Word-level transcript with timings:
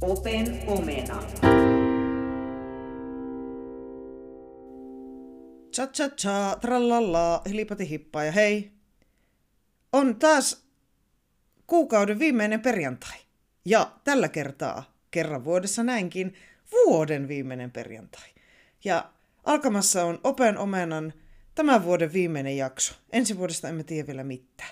Open 0.00 0.62
omena. 0.66 1.22
Cha 5.72 5.86
cha 5.86 6.08
cha, 6.08 6.56
trallalla, 6.60 7.42
hilipati 7.48 7.90
hippaa 7.90 8.24
ja 8.24 8.32
hei. 8.32 8.72
On 9.92 10.16
taas 10.16 10.66
kuukauden 11.66 12.18
viimeinen 12.18 12.60
perjantai. 12.60 13.18
Ja 13.64 13.92
tällä 14.04 14.28
kertaa, 14.28 14.96
kerran 15.10 15.44
vuodessa 15.44 15.82
näinkin, 15.82 16.34
vuoden 16.72 17.28
viimeinen 17.28 17.70
perjantai. 17.70 18.28
Ja 18.84 19.12
alkamassa 19.44 20.04
on 20.04 20.20
Open 20.24 20.58
Omenan 20.58 21.12
tämän 21.54 21.84
vuoden 21.84 22.12
viimeinen 22.12 22.56
jakso. 22.56 22.94
Ensi 23.12 23.38
vuodesta 23.38 23.68
emme 23.68 23.84
tiedä 23.84 24.06
vielä 24.06 24.24
mitään. 24.24 24.70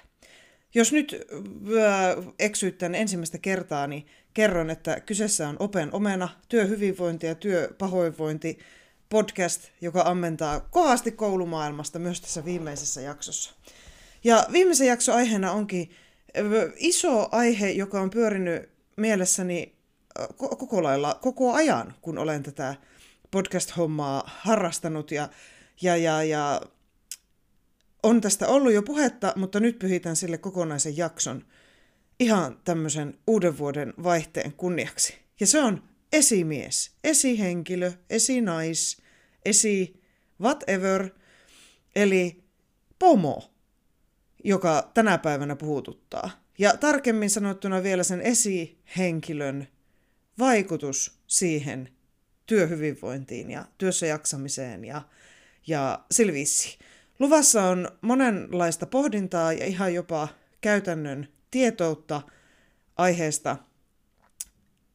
Jos 0.75 0.93
nyt 0.93 1.15
äh, 1.15 2.73
tänne 2.79 3.01
ensimmäistä 3.01 3.39
kertaa, 3.39 3.87
niin 3.87 4.07
kerron, 4.35 4.71
että 4.71 5.01
kyseessä 5.01 5.49
on 5.49 5.57
Open 5.59 5.89
Omena, 5.93 6.29
työhyvinvointi 6.49 7.27
ja 7.27 7.35
työpahoinvointi 7.35 8.59
podcast, 9.09 9.69
joka 9.81 10.03
ammentaa 10.03 10.61
kovasti 10.61 11.13
koulumaailmasta 11.13 11.99
myös 11.99 12.21
tässä 12.21 12.45
viimeisessä 12.45 13.01
jaksossa. 13.01 13.55
Ja 14.25 14.47
viimeisen 14.53 14.87
jakson 14.87 15.15
aiheena 15.15 15.53
onkin 15.53 15.91
iso 16.77 17.29
aihe, 17.33 17.71
joka 17.71 18.01
on 18.01 18.11
pyörinyt 18.11 18.69
mielessäni 18.97 19.75
koko 20.37 20.83
lailla 20.83 21.19
koko 21.23 21.53
ajan, 21.53 21.95
kun 22.01 22.19
olen 22.19 22.43
tätä 22.43 22.75
podcast-hommaa 23.31 24.23
harrastanut 24.27 25.11
ja, 25.11 25.29
ja, 25.83 25.97
ja, 25.97 26.23
ja 26.23 26.61
on 28.05 28.21
tästä 28.21 28.49
ollut 28.49 28.73
jo 28.73 28.83
puhetta, 28.83 29.33
mutta 29.37 29.61
nyt 29.61 29.79
pyhitän 29.79 30.17
sille 30.17 30.39
kokonaisen 30.39 30.97
jakson 30.97 31.45
ihan 32.21 32.61
tämmöisen 32.65 33.19
uuden 33.27 33.59
vuoden 33.59 33.95
vaihteen 34.03 34.53
kunniaksi. 34.53 35.19
Ja 35.41 35.47
se 35.47 35.59
on 35.63 35.83
esimies, 36.13 36.91
esihenkilö, 37.05 37.93
esinais, 38.11 39.03
esi 39.45 40.03
whatever, 40.41 41.11
eli 41.97 42.45
pomo, 42.99 43.51
joka 44.45 44.91
tänä 44.95 45.19
päivänä 45.19 45.57
puhututtaa. 45.57 46.31
Ja 46.59 46.77
tarkemmin 46.77 47.31
sanottuna 47.31 47.83
vielä 47.83 48.03
sen 48.03 48.21
esihenkilön 48.21 49.69
vaikutus 50.39 51.19
siihen 51.27 51.89
työhyvinvointiin 52.47 53.51
ja 53.51 53.65
työssä 53.79 54.07
jaksamiseen 54.07 54.85
ja, 54.85 55.03
ja 55.67 56.05
silvissiin. 56.11 56.79
Luvassa 57.19 57.63
on 57.63 57.89
monenlaista 58.01 58.87
pohdintaa 58.87 59.53
ja 59.53 59.65
ihan 59.67 59.95
jopa 59.95 60.29
käytännön 60.61 61.29
tietoutta 61.51 62.23
aiheesta. 62.97 63.57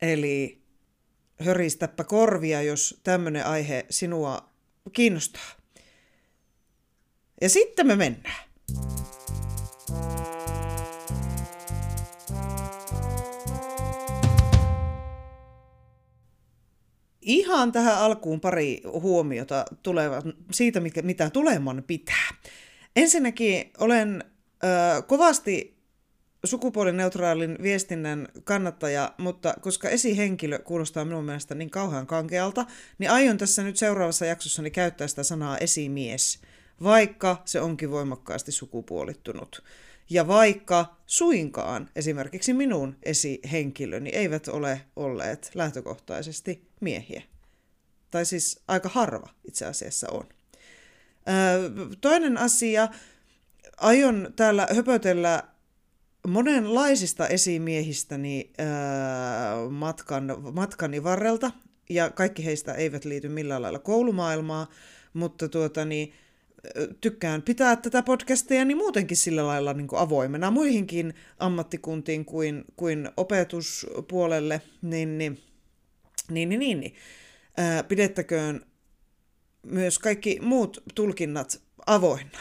Eli 0.02 0.62
höristäpä 1.44 2.04
korvia, 2.04 2.62
jos 2.62 3.00
tämmöinen 3.04 3.46
aihe 3.46 3.86
sinua 3.90 4.50
kiinnostaa. 4.94 5.52
Ja 7.42 7.50
sitten 7.50 7.88
me 7.88 7.96
mennään. 7.96 8.50
Ihan 17.30 17.72
tähän 17.72 17.98
alkuun 17.98 18.40
pari 18.40 18.82
huomiota 18.86 19.66
tulevat 19.84 20.26
siitä, 20.52 20.80
mikä, 20.80 21.02
mitä 21.02 21.30
tuleman 21.30 21.84
pitää. 21.88 22.30
Ensinnäkin 22.96 23.72
olen 23.78 24.24
ö, 24.64 25.02
kovasti 25.02 25.78
sukupuolineutraalin 26.46 27.58
viestinnän 27.62 28.28
kannattaja, 28.44 29.14
mutta 29.18 29.54
koska 29.62 29.90
esihenkilö 29.90 30.60
kuulostaa 30.60 31.06
minun 31.06 31.26
mielestä 31.26 31.56
niin 31.56 31.70
kauhean 31.70 32.08
kankealta, 32.08 32.66
niin 32.98 33.12
aion 33.12 33.38
tässä 33.38 33.64
nyt 33.64 33.78
seuraavassa 33.78 34.26
jaksossani 34.26 34.72
käyttää 34.72 35.08
sitä 35.08 35.24
sanaa 35.24 35.58
esimies, 35.58 36.42
vaikka 36.84 37.42
se 37.46 37.62
onkin 37.62 37.92
voimakkaasti 37.92 38.52
sukupuolittunut. 38.52 39.64
Ja 40.10 40.28
vaikka 40.28 40.96
suinkaan 41.06 41.90
esimerkiksi 41.96 42.54
minun 42.54 42.96
esihenkilöni 43.04 44.10
eivät 44.10 44.48
ole 44.48 44.82
olleet 44.96 45.52
lähtökohtaisesti 45.54 46.68
miehiä. 46.82 47.24
Tai 48.12 48.26
siis 48.26 48.60
aika 48.68 48.90
harva 48.90 49.30
itse 49.46 49.66
asiassa 49.66 50.08
on. 50.12 50.28
toinen 52.02 52.38
asia, 52.38 52.88
aion 53.78 54.34
täällä 54.36 54.68
höpötellä 54.76 55.44
monenlaisista 56.28 57.28
esimiehistäni 57.28 58.54
matkan, 59.70 60.38
matkani 60.54 61.04
varrelta, 61.04 61.52
ja 61.90 62.10
kaikki 62.10 62.46
heistä 62.46 62.74
eivät 62.74 63.06
liity 63.06 63.30
millään 63.30 63.62
lailla 63.62 63.80
koulumaailmaa, 63.80 64.68
mutta 65.14 65.50
tuota, 65.50 65.86
niin, 65.86 66.14
tykkään 67.02 67.42
pitää 67.42 67.76
tätä 67.76 68.04
podcastia 68.04 68.66
niin 68.66 68.78
muutenkin 68.78 69.18
sillä 69.18 69.48
lailla 69.48 69.74
niin 69.74 69.88
kuin 69.88 70.00
avoimena 70.00 70.52
muihinkin 70.52 71.14
ammattikuntiin 71.40 72.26
kuin, 72.26 72.66
kuin 72.76 73.10
opetuspuolelle, 73.18 74.62
niin, 74.82 75.18
niin, 75.18 75.44
niin, 76.30 76.50
niin, 76.50 76.60
niin, 76.60 76.80
niin. 76.80 76.96
Ää, 77.58 77.84
pidettäköön 77.84 78.66
myös 79.64 80.00
kaikki 80.00 80.40
muut 80.42 80.84
tulkinnat 80.96 81.62
avoinna. 81.86 82.40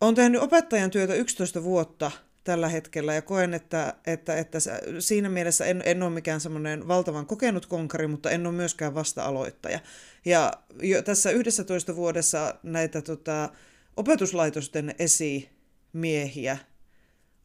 Olen 0.00 0.14
tehnyt 0.14 0.42
opettajan 0.42 0.90
työtä 0.90 1.14
11 1.14 1.64
vuotta 1.64 2.10
tällä 2.44 2.68
hetkellä 2.68 3.14
ja 3.14 3.22
koen, 3.22 3.54
että, 3.54 3.94
että, 4.06 4.36
että 4.36 4.58
siinä 4.98 5.28
mielessä 5.28 5.64
en, 5.64 5.82
en 5.84 6.02
ole 6.02 6.10
mikään 6.10 6.40
semmoinen 6.40 6.88
valtavan 6.88 7.26
kokenut 7.26 7.66
konkari, 7.66 8.06
mutta 8.06 8.30
en 8.30 8.46
ole 8.46 8.54
myöskään 8.54 8.94
vasta-aloittaja. 8.94 9.80
Ja 10.24 10.52
jo 10.82 11.02
tässä 11.02 11.30
11 11.30 11.96
vuodessa 11.96 12.54
näitä 12.62 13.02
tota, 13.02 13.48
opetuslaitosten 13.96 14.94
esimiehiä 14.98 16.58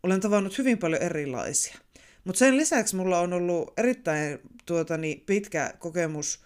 olen 0.03 0.19
tavannut 0.21 0.57
hyvin 0.57 0.77
paljon 0.77 1.01
erilaisia. 1.01 1.77
Mutta 2.23 2.39
sen 2.39 2.57
lisäksi 2.57 2.95
mulla 2.95 3.19
on 3.19 3.33
ollut 3.33 3.73
erittäin 3.77 4.39
tuotani, 4.65 5.23
pitkä 5.25 5.73
kokemus 5.79 6.43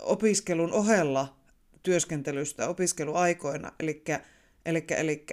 opiskelun 0.00 0.72
ohella 0.72 1.36
työskentelystä 1.82 2.68
opiskeluaikoina. 2.68 3.72
Eli 3.80 5.26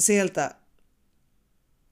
sieltä 0.00 0.54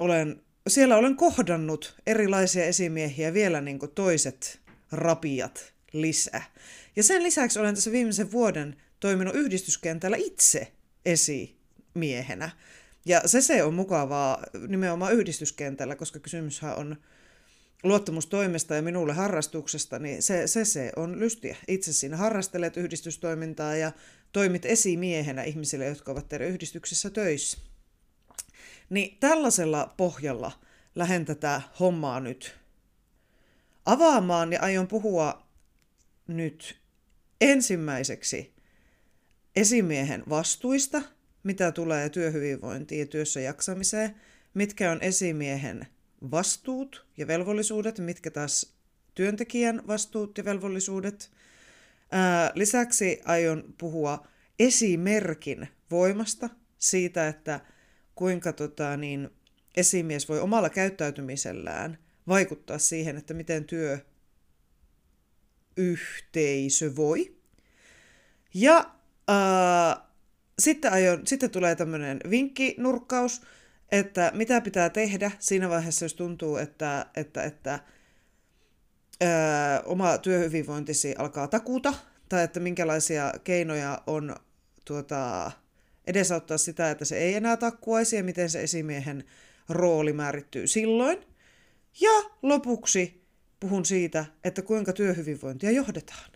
olen, 0.00 0.42
siellä 0.68 0.96
olen 0.96 1.16
kohdannut 1.16 1.94
erilaisia 2.06 2.64
esimiehiä 2.64 3.34
vielä 3.34 3.60
niin 3.60 3.78
kuin 3.78 3.92
toiset 3.94 4.60
rapiat 4.92 5.74
lisää. 5.92 6.42
Ja 6.96 7.02
sen 7.02 7.22
lisäksi 7.22 7.58
olen 7.58 7.74
tässä 7.74 7.92
viimeisen 7.92 8.32
vuoden 8.32 8.76
toiminut 9.00 9.34
yhdistyskentällä 9.34 10.16
itse 10.16 10.72
esimiehenä. 11.04 12.50
Ja 13.06 13.22
se 13.26 13.40
se 13.40 13.62
on 13.62 13.74
mukavaa 13.74 14.42
nimenomaan 14.68 15.14
yhdistyskentällä, 15.14 15.96
koska 15.96 16.18
kysymyshän 16.18 16.78
on 16.78 16.96
luottamustoimesta 17.82 18.74
ja 18.74 18.82
minulle 18.82 19.12
harrastuksesta, 19.12 19.98
niin 19.98 20.22
se, 20.22 20.46
se, 20.46 20.64
se 20.64 20.92
on 20.96 21.20
lystiä. 21.20 21.56
Itse 21.68 21.92
siinä 21.92 22.16
harrastelet 22.16 22.76
yhdistystoimintaa 22.76 23.76
ja 23.76 23.92
toimit 24.32 24.64
esimiehenä 24.64 25.42
ihmisille, 25.42 25.86
jotka 25.86 26.12
ovat 26.12 26.28
teidän 26.28 26.48
yhdistyksessä 26.48 27.10
töissä. 27.10 27.69
Niin 28.90 29.16
tällaisella 29.20 29.94
pohjalla 29.96 30.52
lähden 30.94 31.24
tätä 31.24 31.62
hommaa 31.80 32.20
nyt 32.20 32.56
avaamaan 33.86 34.52
ja 34.52 34.60
aion 34.60 34.88
puhua 34.88 35.47
nyt 36.26 36.80
ensimmäiseksi 37.41 38.54
esimiehen 39.56 40.22
vastuista, 40.28 41.03
mitä 41.42 41.72
tulee 41.72 42.09
työhyvinvointiin 42.09 42.98
ja 43.00 43.06
työssä 43.06 43.41
jaksamiseen, 43.41 44.15
mitkä 44.54 44.91
on 44.92 45.03
esimiehen 45.03 45.86
vastuut 46.30 47.06
ja 47.16 47.26
velvollisuudet, 47.26 47.98
mitkä 47.98 48.30
taas 48.30 48.74
työntekijän 49.15 49.82
vastuut 49.86 50.38
ja 50.38 50.44
velvollisuudet. 50.44 51.30
Ää, 52.10 52.53
lisäksi 52.54 53.20
aion 53.24 53.74
puhua 53.78 54.26
esimerkin 54.59 55.68
voimasta 55.91 56.48
siitä, 56.78 57.28
että 57.28 57.60
kuinka 58.20 58.52
tota, 58.52 58.96
niin, 58.96 59.30
esimies 59.76 60.28
voi 60.28 60.40
omalla 60.40 60.70
käyttäytymisellään 60.70 61.98
vaikuttaa 62.28 62.78
siihen, 62.78 63.16
että 63.16 63.34
miten 63.34 63.64
työ 63.64 63.98
yhteisö 65.76 66.96
voi. 66.96 67.36
Ja 68.54 68.90
ää, 69.28 70.06
sitten, 70.58 70.92
aion, 70.92 71.26
sitten 71.26 71.50
tulee 71.50 71.76
tämmöinen 71.76 72.20
vinkkinurkkaus, 72.30 73.42
että 73.92 74.32
mitä 74.34 74.60
pitää 74.60 74.90
tehdä 74.90 75.30
siinä 75.38 75.68
vaiheessa, 75.68 76.04
jos 76.04 76.14
tuntuu, 76.14 76.56
että, 76.56 77.06
että, 77.16 77.42
että 77.42 77.78
ää, 79.20 79.80
oma 79.80 80.18
työhyvinvointisi 80.18 81.14
alkaa 81.18 81.48
takuuta, 81.48 81.94
tai 82.28 82.44
että 82.44 82.60
minkälaisia 82.60 83.32
keinoja 83.44 84.02
on 84.06 84.36
tuota, 84.84 85.52
edesauttaa 86.10 86.59
sitä, 86.59 86.91
että 86.91 87.04
se 87.04 87.18
ei 87.18 87.34
enää 87.34 87.57
takkuaisi, 87.57 88.16
ja 88.16 88.24
miten 88.24 88.51
se 88.51 88.62
esimiehen 88.62 89.24
rooli 89.68 90.12
määrittyy 90.12 90.66
silloin. 90.66 91.18
Ja 92.01 92.30
lopuksi 92.42 93.24
puhun 93.60 93.84
siitä, 93.84 94.24
että 94.45 94.62
kuinka 94.62 94.92
työhyvinvointia 94.92 95.71
johdetaan. 95.71 96.30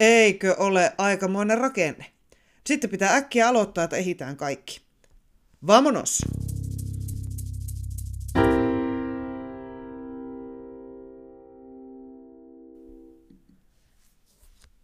Eikö 0.00 0.56
ole 0.58 0.92
aikamoinen 0.98 1.58
rakenne? 1.58 2.06
Sitten 2.66 2.90
pitää 2.90 3.14
äkkiä 3.14 3.48
aloittaa, 3.48 3.84
että 3.84 3.96
ehitään 3.96 4.36
kaikki. 4.36 4.80
Vamonos! 5.66 6.18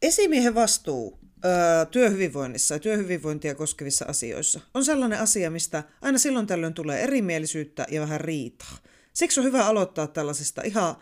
Esimiehen 0.03 0.55
vastuu 0.55 1.26
työhyvinvoinnissa 1.91 2.75
ja 2.75 2.79
työhyvinvointia 2.79 3.55
koskevissa 3.55 4.05
asioissa 4.09 4.61
on 4.75 4.85
sellainen 4.85 5.21
asia, 5.21 5.51
mistä 5.51 5.83
aina 6.03 6.19
silloin 6.19 6.47
tällöin 6.47 6.75
tulee 6.75 7.03
erimielisyyttä 7.03 7.87
ja 7.91 8.01
vähän 8.01 8.21
riitaa. 8.21 8.79
Siksi 9.13 9.41
on 9.41 9.47
hyvä 9.47 9.67
aloittaa 9.67 10.07
tällaisesta 10.07 10.63
ihan 10.65 10.97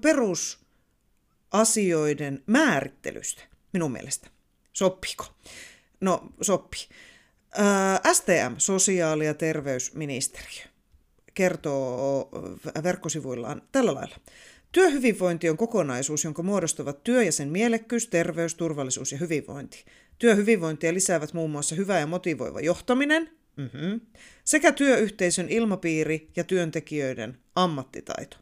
perusasioiden 0.00 2.42
määrittelystä, 2.46 3.42
minun 3.72 3.92
mielestä. 3.92 4.28
Soppiko? 4.72 5.26
No, 6.00 6.32
sopii. 6.40 6.88
Öö, 7.58 7.64
STM, 8.14 8.54
sosiaali- 8.58 9.26
ja 9.26 9.34
terveysministeriö, 9.34 10.64
kertoo 11.34 12.28
verkkosivuillaan 12.82 13.62
tällä 13.72 13.94
lailla. 13.94 14.16
Työhyvinvointi 14.72 15.50
on 15.50 15.56
kokonaisuus, 15.56 16.24
jonka 16.24 16.42
muodostavat 16.42 17.04
työ 17.04 17.22
ja 17.22 17.32
sen 17.32 17.48
mielekkyys, 17.48 18.06
terveys, 18.06 18.54
turvallisuus 18.54 19.12
ja 19.12 19.18
hyvinvointi. 19.18 19.84
Työhyvinvointia 20.18 20.94
lisäävät 20.94 21.32
muun 21.32 21.50
muassa 21.50 21.74
hyvä 21.74 21.98
ja 21.98 22.06
motivoiva 22.06 22.60
johtaminen 22.60 23.30
mm-hmm, 23.56 24.00
sekä 24.44 24.72
työyhteisön 24.72 25.48
ilmapiiri 25.48 26.30
ja 26.36 26.44
työntekijöiden 26.44 27.38
ammattitaito. 27.54 28.36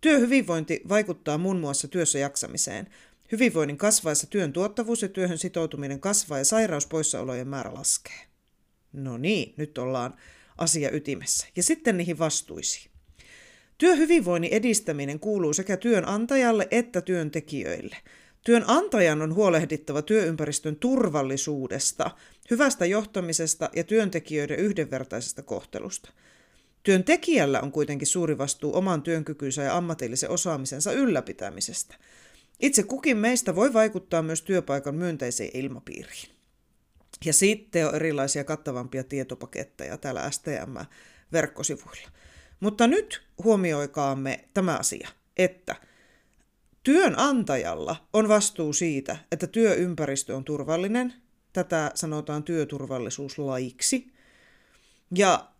Työhyvinvointi 0.00 0.80
vaikuttaa 0.88 1.38
muun 1.38 1.60
muassa 1.60 1.88
työssä 1.88 2.18
jaksamiseen. 2.18 2.88
Hyvinvoinnin 3.32 3.76
kasvaessa 3.76 4.26
työn 4.26 4.52
tuottavuus 4.52 5.02
ja 5.02 5.08
työhön 5.08 5.38
sitoutuminen 5.38 6.00
kasvaa 6.00 6.38
ja 6.38 6.44
sairauspoissaolojen 6.44 7.48
määrä 7.48 7.74
laskee. 7.74 8.20
No 8.92 9.18
niin, 9.18 9.54
nyt 9.56 9.78
ollaan 9.78 10.14
asia 10.58 10.90
ytimessä. 10.90 11.46
Ja 11.56 11.62
sitten 11.62 11.96
niihin 11.96 12.18
vastuisiin. 12.18 12.93
Työhyvinvoinnin 13.78 14.52
edistäminen 14.52 15.20
kuuluu 15.20 15.52
sekä 15.52 15.76
työnantajalle 15.76 16.68
että 16.70 17.00
työntekijöille. 17.00 17.96
Työnantajan 18.44 19.22
on 19.22 19.34
huolehdittava 19.34 20.02
työympäristön 20.02 20.76
turvallisuudesta, 20.76 22.10
hyvästä 22.50 22.86
johtamisesta 22.86 23.70
ja 23.76 23.84
työntekijöiden 23.84 24.58
yhdenvertaisesta 24.58 25.42
kohtelusta. 25.42 26.12
Työntekijällä 26.82 27.60
on 27.60 27.72
kuitenkin 27.72 28.06
suuri 28.06 28.38
vastuu 28.38 28.76
oman 28.76 29.02
työnkykynsä 29.02 29.62
ja 29.62 29.76
ammatillisen 29.76 30.30
osaamisensa 30.30 30.92
ylläpitämisestä. 30.92 31.96
Itse 32.60 32.82
kukin 32.82 33.16
meistä 33.16 33.54
voi 33.54 33.72
vaikuttaa 33.72 34.22
myös 34.22 34.42
työpaikan 34.42 34.94
myönteiseen 34.94 35.50
ilmapiiriin. 35.54 36.30
Ja 37.24 37.32
sitten 37.32 37.88
on 37.88 37.94
erilaisia 37.94 38.44
kattavampia 38.44 39.04
tietopaketteja 39.04 39.98
täällä 39.98 40.30
STM-verkkosivuilla. 40.30 42.08
Mutta 42.60 42.86
nyt 42.86 43.22
huomioikaamme 43.44 44.44
tämä 44.54 44.76
asia, 44.76 45.08
että 45.36 45.76
työnantajalla 46.82 47.96
on 48.12 48.28
vastuu 48.28 48.72
siitä, 48.72 49.16
että 49.32 49.46
työympäristö 49.46 50.36
on 50.36 50.44
turvallinen. 50.44 51.14
Tätä 51.52 51.90
sanotaan 51.94 52.42
työturvallisuuslaiksi. 52.42 54.12
Ja 55.16 55.50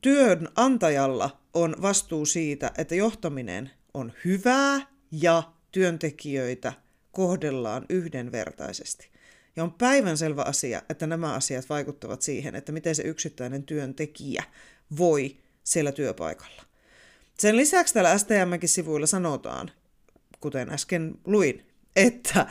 työnantajalla 0.00 1.40
on 1.54 1.76
vastuu 1.82 2.26
siitä, 2.26 2.70
että 2.78 2.94
johtaminen 2.94 3.70
on 3.94 4.12
hyvää 4.24 4.86
ja 5.10 5.42
työntekijöitä 5.72 6.72
kohdellaan 7.12 7.86
yhdenvertaisesti. 7.88 9.10
Ja 9.56 9.62
on 9.62 9.72
päivänselvä 9.72 10.42
asia, 10.42 10.82
että 10.88 11.06
nämä 11.06 11.34
asiat 11.34 11.68
vaikuttavat 11.68 12.22
siihen, 12.22 12.54
että 12.54 12.72
miten 12.72 12.94
se 12.94 13.02
yksittäinen 13.02 13.62
työntekijä 13.62 14.44
voi 14.98 15.36
siellä 15.64 15.92
työpaikalla. 15.92 16.62
Sen 17.38 17.56
lisäksi 17.56 17.94
täällä 17.94 18.18
STMkin 18.18 18.68
sivuilla 18.68 19.06
sanotaan, 19.06 19.70
kuten 20.40 20.70
äsken 20.70 21.18
luin, 21.24 21.66
että 21.96 22.46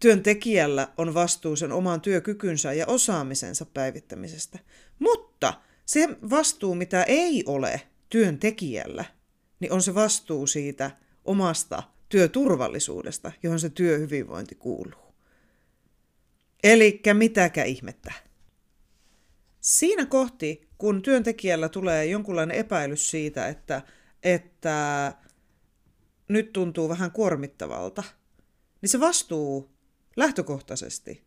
työntekijällä 0.00 0.88
on 0.96 1.14
vastuu 1.14 1.56
sen 1.56 1.72
oman 1.72 2.00
työkykynsä 2.00 2.72
ja 2.72 2.86
osaamisensa 2.86 3.66
päivittämisestä. 3.66 4.58
Mutta 4.98 5.54
se 5.86 6.08
vastuu, 6.30 6.74
mitä 6.74 7.02
ei 7.02 7.44
ole 7.46 7.80
työntekijällä, 8.08 9.04
niin 9.60 9.72
on 9.72 9.82
se 9.82 9.94
vastuu 9.94 10.46
siitä 10.46 10.90
omasta 11.24 11.82
työturvallisuudesta, 12.08 13.32
johon 13.42 13.60
se 13.60 13.70
työhyvinvointi 13.70 14.54
kuuluu. 14.54 15.14
Eli 16.62 17.00
mitäkä 17.12 17.64
ihmettä. 17.64 18.12
Siinä 19.60 20.06
kohti, 20.06 20.69
kun 20.80 21.02
työntekijällä 21.02 21.68
tulee 21.68 22.06
jonkunlainen 22.06 22.56
epäilys 22.56 23.10
siitä, 23.10 23.48
että, 23.48 23.82
että 24.22 25.12
nyt 26.28 26.52
tuntuu 26.52 26.88
vähän 26.88 27.10
kuormittavalta, 27.10 28.02
niin 28.82 28.90
se 28.90 29.00
vastuu 29.00 29.70
lähtökohtaisesti 30.16 31.24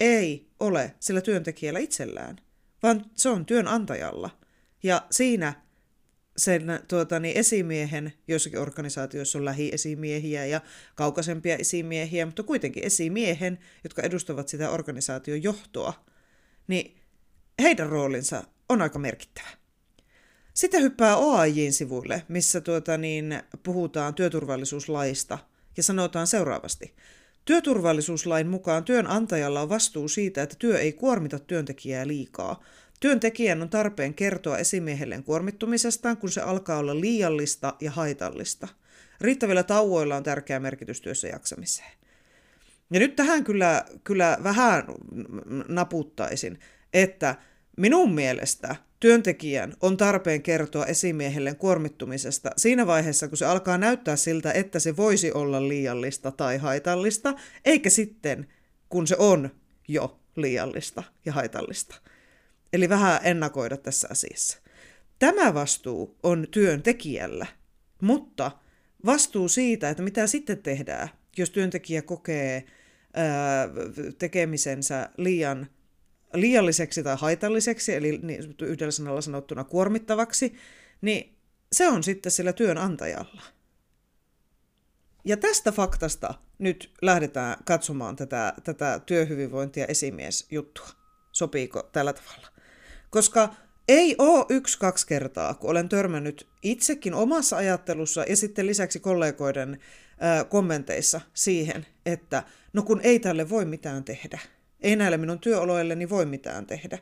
ei 0.00 0.50
ole 0.60 0.94
sillä 1.00 1.20
työntekijällä 1.20 1.78
itsellään, 1.78 2.36
vaan 2.82 3.04
se 3.14 3.28
on 3.28 3.46
työnantajalla. 3.46 4.30
Ja 4.82 5.06
siinä 5.10 5.62
sen 6.36 6.80
tuota, 6.88 7.20
niin 7.20 7.36
esimiehen, 7.36 8.12
joissakin 8.28 8.60
organisaatioissa 8.60 9.38
on 9.38 9.44
lähiesimiehiä 9.44 10.46
ja 10.46 10.60
kaukaisempia 10.94 11.56
esimiehiä, 11.56 12.26
mutta 12.26 12.42
kuitenkin 12.42 12.84
esimiehen, 12.84 13.58
jotka 13.84 14.02
edustavat 14.02 14.48
sitä 14.48 14.70
organisaation 14.70 15.42
johtoa, 15.42 16.04
niin 16.68 16.96
heidän 17.62 17.88
roolinsa 17.88 18.44
on 18.68 18.82
aika 18.82 18.98
merkittävä. 18.98 19.48
Sitten 20.54 20.82
hyppää 20.82 21.16
OAJin 21.16 21.72
sivuille, 21.72 22.22
missä 22.28 22.60
tuota 22.60 22.98
niin, 22.98 23.42
puhutaan 23.62 24.14
työturvallisuuslaista 24.14 25.38
ja 25.76 25.82
sanotaan 25.82 26.26
seuraavasti. 26.26 26.94
Työturvallisuuslain 27.44 28.46
mukaan 28.46 28.84
työnantajalla 28.84 29.60
on 29.60 29.68
vastuu 29.68 30.08
siitä, 30.08 30.42
että 30.42 30.56
työ 30.58 30.78
ei 30.78 30.92
kuormita 30.92 31.38
työntekijää 31.38 32.06
liikaa. 32.06 32.62
Työntekijän 33.00 33.62
on 33.62 33.68
tarpeen 33.68 34.14
kertoa 34.14 34.58
esimiehelleen 34.58 35.24
kuormittumisestaan, 35.24 36.16
kun 36.16 36.30
se 36.30 36.40
alkaa 36.40 36.78
olla 36.78 37.00
liiallista 37.00 37.74
ja 37.80 37.90
haitallista. 37.90 38.68
Riittävillä 39.20 39.62
tauoilla 39.62 40.16
on 40.16 40.22
tärkeä 40.22 40.60
merkitys 40.60 41.00
työssä 41.00 41.28
jaksamiseen. 41.28 41.92
Ja 42.90 43.00
nyt 43.00 43.16
tähän 43.16 43.44
kyllä, 43.44 43.84
kyllä 44.04 44.38
vähän 44.42 44.84
naputtaisin, 45.68 46.58
että 46.92 47.34
minun 47.76 48.14
mielestä 48.14 48.76
työntekijän 49.00 49.74
on 49.80 49.96
tarpeen 49.96 50.42
kertoa 50.42 50.86
esimiehelle 50.86 51.54
kuormittumisesta 51.54 52.50
siinä 52.56 52.86
vaiheessa, 52.86 53.28
kun 53.28 53.38
se 53.38 53.46
alkaa 53.46 53.78
näyttää 53.78 54.16
siltä, 54.16 54.52
että 54.52 54.78
se 54.78 54.96
voisi 54.96 55.32
olla 55.32 55.68
liiallista 55.68 56.30
tai 56.30 56.58
haitallista, 56.58 57.34
eikä 57.64 57.90
sitten, 57.90 58.48
kun 58.88 59.06
se 59.06 59.16
on 59.18 59.50
jo 59.88 60.20
liiallista 60.36 61.02
ja 61.24 61.32
haitallista. 61.32 62.00
Eli 62.72 62.88
vähän 62.88 63.20
ennakoida 63.22 63.76
tässä 63.76 64.08
asiassa. 64.10 64.58
Tämä 65.18 65.54
vastuu 65.54 66.16
on 66.22 66.46
työntekijällä, 66.50 67.46
mutta 68.02 68.50
vastuu 69.06 69.48
siitä, 69.48 69.90
että 69.90 70.02
mitä 70.02 70.26
sitten 70.26 70.62
tehdään, 70.62 71.08
jos 71.36 71.50
työntekijä 71.50 72.02
kokee 72.02 72.64
ää, 73.14 73.68
tekemisensä 74.18 75.10
liian 75.16 75.66
liialliseksi 76.40 77.02
tai 77.02 77.16
haitalliseksi, 77.18 77.94
eli 77.94 78.18
niin 78.22 78.54
yhdellä 78.62 78.90
sanalla 78.90 79.20
sanottuna 79.20 79.64
kuormittavaksi, 79.64 80.54
niin 81.00 81.36
se 81.72 81.88
on 81.88 82.02
sitten 82.02 82.32
sillä 82.32 82.52
työnantajalla. 82.52 83.42
Ja 85.24 85.36
tästä 85.36 85.72
faktasta 85.72 86.34
nyt 86.58 86.92
lähdetään 87.02 87.56
katsomaan 87.64 88.16
tätä, 88.16 88.54
tätä 88.64 89.00
työhyvinvointia 89.06 89.86
esimiesjuttua. 89.86 90.88
Sopiiko 91.32 91.82
tällä 91.92 92.12
tavalla? 92.12 92.48
Koska 93.10 93.54
ei 93.88 94.14
ole 94.18 94.46
yksi-kaksi 94.48 95.06
kertaa, 95.06 95.54
kun 95.54 95.70
olen 95.70 95.88
törmännyt 95.88 96.46
itsekin 96.62 97.14
omassa 97.14 97.56
ajattelussa 97.56 98.24
ja 98.28 98.36
sitten 98.36 98.66
lisäksi 98.66 99.00
kollegoiden 99.00 99.80
kommenteissa 100.48 101.20
siihen, 101.34 101.86
että 102.06 102.42
no 102.72 102.82
kun 102.82 103.00
ei 103.02 103.18
tälle 103.18 103.50
voi 103.50 103.64
mitään 103.64 104.04
tehdä– 104.04 104.38
ei 104.80 104.96
näille 104.96 105.16
minun 105.16 105.38
työoloilleni 105.38 106.08
voi 106.08 106.26
mitään 106.26 106.66
tehdä. 106.66 106.98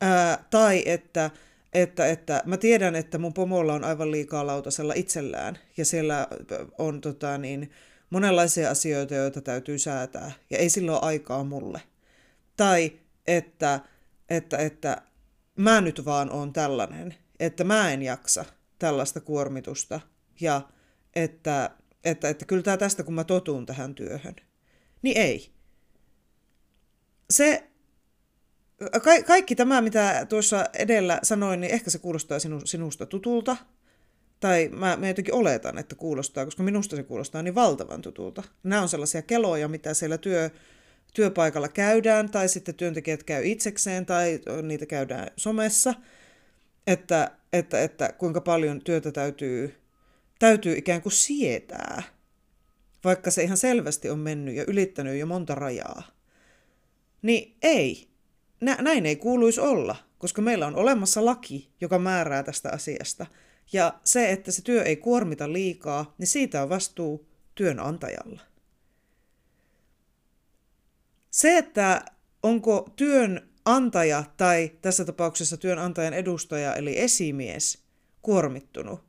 Ää, 0.00 0.44
tai 0.50 0.82
että, 0.86 1.30
että, 1.72 2.06
että 2.06 2.42
mä 2.46 2.56
tiedän, 2.56 2.96
että 2.96 3.18
mun 3.18 3.34
pomolla 3.34 3.74
on 3.74 3.84
aivan 3.84 4.10
liikaa 4.10 4.46
lautasella 4.46 4.92
itsellään 4.96 5.58
ja 5.76 5.84
siellä 5.84 6.26
on 6.78 7.00
tota, 7.00 7.38
niin, 7.38 7.70
monenlaisia 8.10 8.70
asioita, 8.70 9.14
joita 9.14 9.40
täytyy 9.40 9.78
säätää 9.78 10.32
ja 10.50 10.58
ei 10.58 10.70
silloin 10.70 11.02
aikaa 11.02 11.44
mulle. 11.44 11.80
Tai 12.56 12.92
että, 13.26 13.80
että, 14.30 14.56
että 14.56 15.02
mä 15.56 15.80
nyt 15.80 16.04
vaan 16.04 16.30
on 16.30 16.52
tällainen, 16.52 17.14
että 17.40 17.64
mä 17.64 17.92
en 17.92 18.02
jaksa 18.02 18.44
tällaista 18.78 19.20
kuormitusta 19.20 20.00
ja 20.40 20.62
että, 21.16 21.70
että, 22.04 22.28
että 22.28 22.44
kyllä 22.44 22.62
tämä 22.62 22.76
tästä, 22.76 23.02
kun 23.02 23.14
mä 23.14 23.24
totun 23.24 23.66
tähän 23.66 23.94
työhön. 23.94 24.36
Niin 25.02 25.16
ei. 25.16 25.57
Se, 27.30 27.68
ka- 29.02 29.22
kaikki 29.26 29.54
tämä, 29.54 29.80
mitä 29.80 30.26
tuossa 30.28 30.66
edellä 30.74 31.18
sanoin, 31.22 31.60
niin 31.60 31.72
ehkä 31.72 31.90
se 31.90 31.98
kuulostaa 31.98 32.38
sinu, 32.38 32.60
sinusta 32.64 33.06
tutulta. 33.06 33.56
Tai 34.40 34.68
mä, 34.72 34.96
mä 34.96 35.08
jotenkin 35.08 35.34
oletan, 35.34 35.78
että 35.78 35.94
kuulostaa, 35.94 36.44
koska 36.44 36.62
minusta 36.62 36.96
se 36.96 37.02
kuulostaa 37.02 37.42
niin 37.42 37.54
valtavan 37.54 38.02
tutulta. 38.02 38.42
Nämä 38.62 38.82
on 38.82 38.88
sellaisia 38.88 39.22
keloja, 39.22 39.68
mitä 39.68 39.94
siellä 39.94 40.18
työ, 40.18 40.50
työpaikalla 41.14 41.68
käydään, 41.68 42.30
tai 42.30 42.48
sitten 42.48 42.74
työntekijät 42.74 43.22
käy 43.22 43.46
itsekseen, 43.46 44.06
tai 44.06 44.40
niitä 44.62 44.86
käydään 44.86 45.30
somessa, 45.36 45.94
että, 46.86 47.30
että, 47.52 47.82
että 47.82 48.12
kuinka 48.18 48.40
paljon 48.40 48.80
työtä 48.80 49.12
täytyy, 49.12 49.74
täytyy 50.38 50.76
ikään 50.76 51.02
kuin 51.02 51.12
sietää, 51.12 52.02
vaikka 53.04 53.30
se 53.30 53.42
ihan 53.42 53.56
selvästi 53.56 54.10
on 54.10 54.18
mennyt 54.18 54.54
ja 54.54 54.64
ylittänyt 54.66 55.18
jo 55.18 55.26
monta 55.26 55.54
rajaa. 55.54 56.17
Niin 57.22 57.56
ei, 57.62 58.08
Nä, 58.60 58.76
näin 58.80 59.06
ei 59.06 59.16
kuuluisi 59.16 59.60
olla, 59.60 59.96
koska 60.18 60.42
meillä 60.42 60.66
on 60.66 60.76
olemassa 60.76 61.24
laki, 61.24 61.70
joka 61.80 61.98
määrää 61.98 62.42
tästä 62.42 62.70
asiasta. 62.72 63.26
Ja 63.72 64.00
se, 64.04 64.32
että 64.32 64.52
se 64.52 64.62
työ 64.62 64.82
ei 64.82 64.96
kuormita 64.96 65.52
liikaa, 65.52 66.14
niin 66.18 66.26
siitä 66.26 66.62
on 66.62 66.68
vastuu 66.68 67.28
työnantajalla. 67.54 68.40
Se, 71.30 71.58
että 71.58 72.04
onko 72.42 72.88
työnantaja 72.96 74.24
tai 74.36 74.72
tässä 74.82 75.04
tapauksessa 75.04 75.56
työnantajan 75.56 76.14
edustaja 76.14 76.74
eli 76.74 76.98
esimies 76.98 77.82
kuormittunut, 78.22 79.00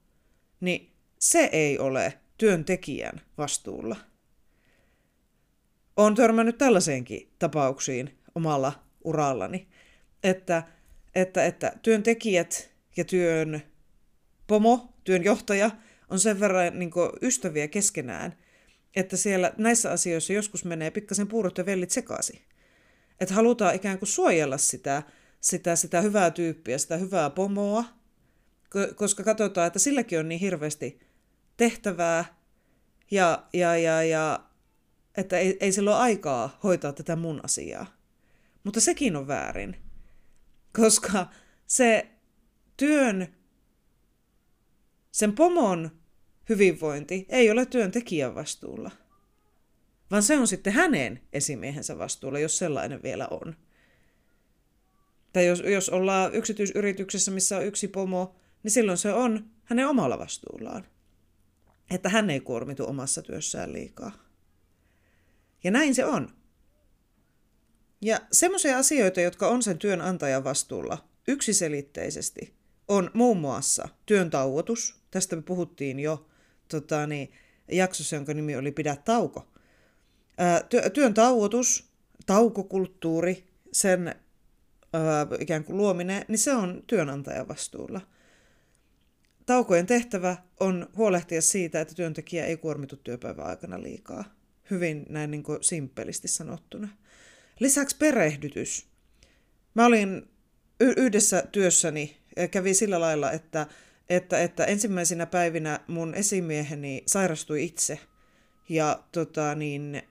niin 0.60 0.92
se 1.20 1.50
ei 1.52 1.80
ole 1.80 2.20
työntekijän 2.38 3.22
vastuulla. 3.38 3.96
Olen 6.00 6.16
törmännyt 6.16 6.58
tällaiseenkin 6.58 7.32
tapauksiin 7.40 8.18
omalla 8.36 8.84
urallani, 9.04 9.68
että, 10.24 10.64
että, 11.16 11.46
että 11.46 11.74
työntekijät 11.82 12.70
ja 12.98 13.06
työn 13.06 13.62
pomo, 14.48 14.94
työnjohtaja, 15.04 15.72
on 16.10 16.20
sen 16.20 16.40
verran 16.40 16.80
niin 16.80 16.92
ystäviä 17.22 17.68
keskenään, 17.68 18.38
että 18.96 19.18
siellä 19.18 19.54
näissä 19.58 19.92
asioissa 19.92 20.34
joskus 20.34 20.66
menee 20.66 20.92
pikkasen 20.92 21.28
puurot 21.28 21.58
ja 21.58 21.66
vellit 21.66 21.92
sekaisin. 21.92 22.42
Että 23.20 23.36
halutaan 23.36 23.76
ikään 23.76 24.00
kuin 24.00 24.10
suojella 24.10 24.58
sitä, 24.58 25.04
sitä, 25.42 25.76
sitä 25.76 26.02
hyvää 26.02 26.32
tyyppiä, 26.32 26.78
sitä 26.78 26.98
hyvää 26.98 27.30
pomoa, 27.30 27.84
koska 28.96 29.24
katsotaan, 29.24 29.68
että 29.68 29.80
silläkin 29.80 30.20
on 30.20 30.30
niin 30.30 30.42
hirveästi 30.42 31.00
tehtävää 31.58 32.26
ja, 33.12 33.44
ja, 33.54 33.78
ja, 33.78 34.04
ja 34.04 34.49
että 35.20 35.38
ei, 35.38 35.58
ei 35.60 35.72
sillä 35.72 35.90
ole 35.90 36.00
aikaa 36.00 36.60
hoitaa 36.64 36.94
tätä 36.94 37.16
mun 37.16 37.42
asiaa. 37.44 37.86
Mutta 38.64 38.82
sekin 38.82 39.16
on 39.16 39.28
väärin, 39.28 39.76
koska 40.76 41.28
se 41.68 42.10
työn, 42.78 43.28
sen 45.12 45.34
pomon 45.34 45.92
hyvinvointi 46.50 47.26
ei 47.30 47.52
ole 47.52 47.66
työntekijän 47.66 48.36
vastuulla, 48.36 48.92
vaan 50.12 50.24
se 50.24 50.38
on 50.38 50.48
sitten 50.48 50.74
hänen 50.74 51.22
esimiehensä 51.34 51.98
vastuulla, 51.98 52.40
jos 52.40 52.58
sellainen 52.58 53.04
vielä 53.04 53.28
on. 53.32 53.56
Tai 55.34 55.46
jos, 55.46 55.64
jos 55.66 55.90
ollaan 55.90 56.36
yksityisyrityksessä, 56.36 57.32
missä 57.32 57.58
on 57.58 57.66
yksi 57.66 57.88
pomo, 57.88 58.36
niin 58.64 58.72
silloin 58.72 58.98
se 58.98 59.14
on 59.14 59.50
hänen 59.64 59.88
omalla 59.88 60.20
vastuullaan. 60.20 60.86
Että 61.92 62.10
hän 62.10 62.30
ei 62.30 62.40
kuormitu 62.40 62.86
omassa 62.88 63.22
työssään 63.22 63.74
liikaa. 63.74 64.29
Ja 65.64 65.72
näin 65.72 65.96
se 65.96 66.06
on. 66.06 66.30
Ja 68.02 68.20
semmoisia 68.32 68.78
asioita, 68.78 69.22
jotka 69.22 69.48
on 69.48 69.64
sen 69.64 69.78
työnantajan 69.78 70.44
vastuulla 70.44 71.10
yksiselitteisesti, 71.28 72.54
on 72.88 73.12
muun 73.14 73.38
muassa 73.38 73.90
työn 74.06 74.30
tauotus. 74.30 75.02
Tästä 75.12 75.36
me 75.36 75.42
puhuttiin 75.42 76.00
jo 76.00 76.30
tota, 76.68 77.08
niin, 77.08 77.32
jaksossa, 77.72 78.16
jonka 78.16 78.34
nimi 78.34 78.56
oli 78.56 78.72
Pidä 78.72 78.96
tauko. 78.96 79.48
Ää, 80.38 80.60
ty- 80.60 80.90
työn 80.90 81.14
tauotus, 81.14 81.90
taukokulttuuri, 82.26 83.48
sen 83.72 84.16
ää, 84.94 85.28
ikään 85.40 85.64
kuin 85.64 85.78
luominen, 85.78 86.26
niin 86.28 86.38
se 86.40 86.54
on 86.54 86.84
työnantajan 86.88 87.48
vastuulla. 87.48 88.02
Taukojen 89.46 89.86
tehtävä 89.86 90.38
on 90.60 90.90
huolehtia 90.98 91.42
siitä, 91.42 91.82
että 91.82 91.96
työntekijä 91.96 92.46
ei 92.46 92.58
kuormitu 92.58 92.96
työpäivän 92.96 93.46
aikana 93.46 93.84
liikaa. 93.84 94.39
Hyvin 94.72 95.06
näin 95.10 95.32
niin 95.32 95.44
kuin 95.44 95.64
simppelisti 95.64 96.28
sanottuna. 96.28 96.88
Lisäksi 97.60 97.96
perehdytys. 97.98 98.88
Mä 99.74 99.86
olin 99.86 100.30
y- 100.80 100.94
yhdessä 100.98 101.44
työssäni 101.52 102.18
kävi 102.52 102.74
sillä 102.74 103.00
lailla, 103.00 103.32
että, 103.32 103.68
että, 104.10 104.42
että 104.42 104.66
ensimmäisinä 104.66 105.26
päivinä 105.26 105.80
mun 105.88 106.16
esimieheni 106.16 107.04
sairastui 107.06 107.64
itse. 107.64 108.00
Ja 108.70 109.04
tota, 109.12 109.56
niin, 109.56 110.02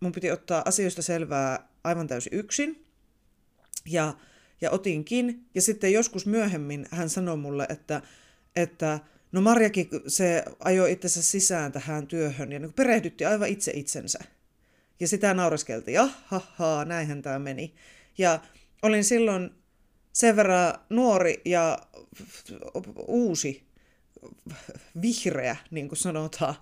mun 0.00 0.12
piti 0.12 0.30
ottaa 0.30 0.62
asioista 0.64 1.02
selvää 1.02 1.68
aivan 1.84 2.06
täysin 2.06 2.32
yksin. 2.34 2.84
Ja, 3.86 4.14
ja 4.60 4.70
otinkin. 4.70 5.46
Ja 5.54 5.62
sitten 5.62 5.92
joskus 5.92 6.26
myöhemmin 6.26 6.86
hän 6.90 7.10
sanoi 7.10 7.36
mulle, 7.36 7.66
että, 7.68 8.02
että 8.56 9.00
no 9.34 9.40
Marjakin 9.40 9.88
se 10.06 10.44
ajoi 10.60 10.92
itsensä 10.92 11.22
sisään 11.22 11.72
tähän 11.72 12.06
työhön 12.06 12.52
ja 12.52 12.58
niin 12.58 12.72
perehdytti 12.72 13.24
aivan 13.24 13.48
itse 13.48 13.72
itsensä. 13.74 14.18
Ja 15.00 15.08
sitä 15.08 15.34
naureskeltiin, 15.34 15.98
ha, 16.24 16.84
näinhän 16.84 17.22
tämä 17.22 17.38
meni. 17.38 17.74
Ja 18.18 18.40
olin 18.82 19.04
silloin 19.04 19.50
sen 20.12 20.36
verran 20.36 20.74
nuori 20.90 21.40
ja 21.44 21.78
uusi, 23.06 23.66
vihreä, 25.02 25.56
niin 25.70 25.88
kuin 25.88 25.98
sanotaan, 25.98 26.54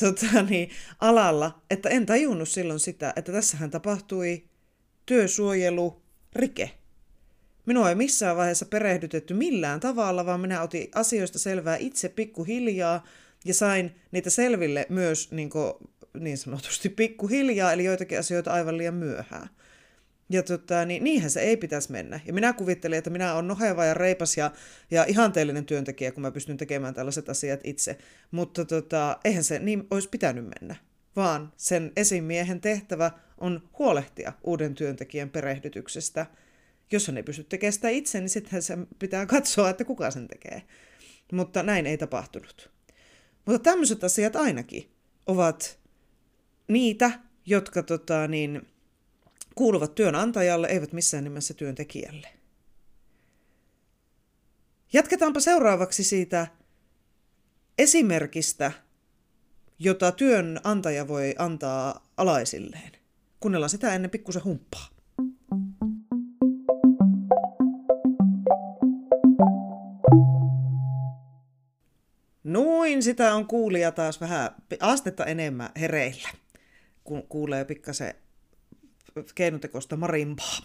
tota, 0.00 0.42
niin, 0.50 0.70
alalla, 1.00 1.62
että 1.70 1.88
en 1.88 2.06
tajunnut 2.06 2.48
silloin 2.48 2.80
sitä, 2.80 3.12
että 3.16 3.32
tässähän 3.32 3.70
tapahtui 3.70 4.44
työsuojelu 5.06 6.02
rike. 6.32 6.79
Minua 7.70 7.88
ei 7.88 7.94
missään 7.94 8.36
vaiheessa 8.36 8.66
perehdytetty 8.66 9.34
millään 9.34 9.80
tavalla, 9.80 10.26
vaan 10.26 10.40
minä 10.40 10.62
otin 10.62 10.88
asioista 10.94 11.38
selvää 11.38 11.76
itse 11.76 12.08
pikkuhiljaa 12.08 13.06
ja 13.44 13.54
sain 13.54 13.94
niitä 14.12 14.30
selville 14.30 14.86
myös 14.88 15.30
niin 15.32 15.50
kuin, 15.50 15.72
niin 16.20 16.38
sanotusti 16.38 16.88
pikkuhiljaa, 16.88 17.72
eli 17.72 17.84
joitakin 17.84 18.18
asioita 18.18 18.52
aivan 18.52 18.78
liian 18.78 18.94
myöhään. 18.94 19.48
Ja 20.30 20.42
tota, 20.42 20.84
niin, 20.84 21.04
niinhän 21.04 21.30
se 21.30 21.40
ei 21.40 21.56
pitäisi 21.56 21.92
mennä. 21.92 22.20
Ja 22.26 22.32
minä 22.32 22.52
kuvittelin, 22.52 22.98
että 22.98 23.10
minä 23.10 23.34
olen 23.34 23.48
noheva 23.48 23.84
ja 23.84 23.94
reipas 23.94 24.36
ja, 24.36 24.50
ja 24.90 25.04
ihanteellinen 25.04 25.66
työntekijä, 25.66 26.12
kun 26.12 26.22
mä 26.22 26.30
pystyn 26.30 26.56
tekemään 26.56 26.94
tällaiset 26.94 27.28
asiat 27.28 27.60
itse. 27.64 27.98
Mutta 28.30 28.64
tota, 28.64 29.18
eihän 29.24 29.44
se 29.44 29.58
niin 29.58 29.86
olisi 29.90 30.08
pitänyt 30.08 30.44
mennä. 30.44 30.76
Vaan 31.16 31.52
sen 31.56 31.92
esimiehen 31.96 32.60
tehtävä 32.60 33.10
on 33.38 33.68
huolehtia 33.78 34.32
uuden 34.44 34.74
työntekijän 34.74 35.30
perehdytyksestä. 35.30 36.26
Jos 36.92 37.06
hän 37.06 37.16
ei 37.16 37.22
pysty 37.22 37.44
tekemään 37.44 37.72
sitä 37.72 37.88
itse, 37.88 38.20
niin 38.20 38.28
sitten 38.28 38.62
se 38.62 38.78
pitää 38.98 39.26
katsoa, 39.26 39.70
että 39.70 39.84
kuka 39.84 40.10
sen 40.10 40.28
tekee. 40.28 40.62
Mutta 41.32 41.62
näin 41.62 41.86
ei 41.86 41.98
tapahtunut. 41.98 42.70
Mutta 43.46 43.70
tämmöiset 43.70 44.04
asiat 44.04 44.36
ainakin 44.36 44.90
ovat 45.26 45.78
niitä, 46.68 47.20
jotka 47.46 47.82
tota, 47.82 48.28
niin, 48.28 48.68
kuuluvat 49.54 49.94
työnantajalle, 49.94 50.66
eivät 50.66 50.92
missään 50.92 51.24
nimessä 51.24 51.54
työntekijälle. 51.54 52.28
Jatketaanpa 54.92 55.40
seuraavaksi 55.40 56.04
siitä 56.04 56.46
esimerkistä, 57.78 58.72
jota 59.78 60.12
työnantaja 60.12 61.08
voi 61.08 61.34
antaa 61.38 62.10
alaisilleen. 62.16 62.92
Kuunnellaan 63.40 63.70
sitä 63.70 63.94
ennen 63.94 64.10
pikkusen 64.10 64.44
humppaa. 64.44 64.99
Noin, 72.52 73.02
sitä 73.02 73.34
on 73.34 73.46
kuulija 73.46 73.92
taas 73.92 74.20
vähän 74.20 74.50
astetta 74.80 75.24
enemmän 75.24 75.70
hereillä 75.80 76.28
kun 77.04 77.22
kuulee 77.28 77.64
pikkasen 77.64 78.14
keinotekoista 79.34 79.96
marimpaa. 79.96 80.58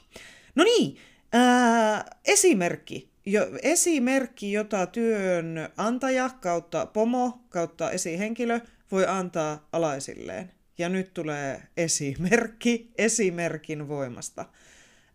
No 0.55 0.63
niin, 0.63 0.97
ää, 1.33 2.05
esimerkki. 2.25 3.09
Jo, 3.25 3.47
esimerkki, 3.61 4.51
jota 4.51 4.85
työnantaja 4.85 6.29
kautta 6.29 6.85
pomo 6.85 7.39
kautta 7.49 7.91
esihenkilö 7.91 8.59
voi 8.91 9.05
antaa 9.07 9.67
alaisilleen. 9.71 10.51
Ja 10.77 10.89
nyt 10.89 11.13
tulee 11.13 11.63
esimerkki 11.77 12.91
esimerkin 12.97 13.87
voimasta. 13.87 14.45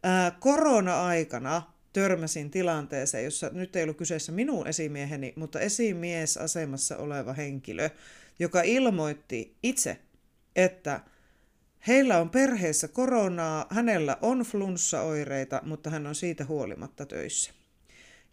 Ää, 0.03 0.31
korona-aikana 0.41 1.63
törmäsin 1.93 2.51
tilanteeseen, 2.51 3.25
jossa 3.25 3.51
nyt 3.53 3.77
ei 3.77 3.83
ollut 3.83 3.97
kyseessä 3.97 4.33
minun 4.33 4.67
esimieheni, 4.67 5.33
mutta 5.37 5.61
esimies 5.61 6.37
asemassa 6.37 6.97
oleva 6.97 7.33
henkilö, 7.33 7.91
joka 8.39 8.63
ilmoitti 8.63 9.57
itse, 9.63 9.99
että 10.57 11.01
heillä 11.87 12.19
on 12.19 12.31
perheessä 12.31 12.89
koronaa, 12.89 13.67
hänellä 13.71 14.17
on 14.23 14.39
flunssaoireita, 14.41 15.63
mutta 15.65 15.91
hän 15.91 16.07
on 16.07 16.15
siitä 16.15 16.45
huolimatta 16.45 17.07
töissä. 17.07 17.53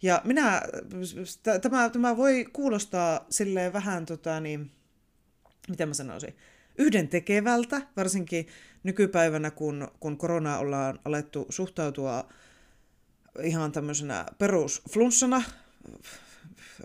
Ja 0.02 0.20
minä, 0.24 0.62
tämä, 1.62 1.90
tämä 1.90 2.16
voi 2.16 2.46
kuulostaa 2.52 3.26
silleen 3.30 3.72
vähän, 3.72 4.06
tota, 4.06 4.40
niin, 4.40 4.70
mitä 5.68 5.86
mä 5.86 5.94
sanoisin, 5.94 6.36
yhden 6.78 7.08
tekevältä, 7.08 7.82
varsinkin 7.96 8.46
nykypäivänä, 8.82 9.50
kun, 9.50 9.88
kun 10.00 10.18
koronaa 10.18 10.58
ollaan 10.58 11.00
alettu 11.04 11.46
suhtautua 11.48 12.28
ihan 13.42 13.72
tämmöisenä 13.72 14.26
perusflunssana. 14.38 15.42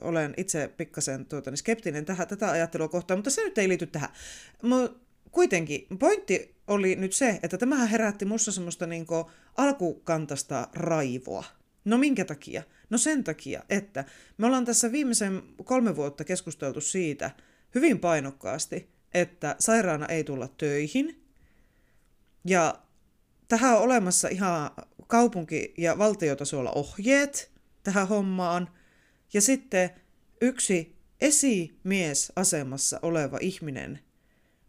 Olen 0.01 0.33
itse 0.37 0.67
pikkasen 0.77 1.25
tuota, 1.25 1.51
niin 1.51 1.57
skeptinen 1.57 2.05
tähän, 2.05 2.27
tätä 2.27 2.51
ajattelua 2.51 2.87
kohtaan, 2.87 3.17
mutta 3.17 3.29
se 3.29 3.43
nyt 3.43 3.57
ei 3.57 3.69
liity 3.69 3.87
tähän. 3.87 4.09
Mutta 4.61 4.99
kuitenkin 5.31 5.87
pointti 5.99 6.55
oli 6.67 6.95
nyt 6.95 7.13
se, 7.13 7.39
että 7.43 7.57
tämähän 7.57 7.87
herätti 7.87 8.25
musta 8.25 8.51
semmoista 8.51 8.87
niin 8.87 9.05
alkukantasta 9.57 10.67
raivoa. 10.73 11.43
No 11.85 11.97
minkä 11.97 12.25
takia? 12.25 12.63
No 12.89 12.97
sen 12.97 13.23
takia, 13.23 13.63
että 13.69 14.05
me 14.37 14.45
ollaan 14.45 14.65
tässä 14.65 14.91
viimeisen 14.91 15.43
kolme 15.63 15.95
vuotta 15.95 16.23
keskusteltu 16.23 16.81
siitä 16.81 17.31
hyvin 17.75 17.99
painokkaasti, 17.99 18.89
että 19.13 19.55
sairaana 19.59 20.05
ei 20.05 20.23
tulla 20.23 20.47
töihin. 20.47 21.23
Ja 22.45 22.79
tähän 23.47 23.75
on 23.75 23.81
olemassa 23.81 24.27
ihan 24.27 24.71
kaupunki- 25.07 25.73
ja 25.77 25.97
valtiotasolla 25.97 26.71
ohjeet 26.71 27.51
tähän 27.83 28.07
hommaan. 28.07 28.69
Ja 29.33 29.41
sitten 29.41 29.89
yksi 30.41 30.95
esimiesasemassa 31.21 32.99
oleva 33.01 33.37
ihminen 33.41 33.99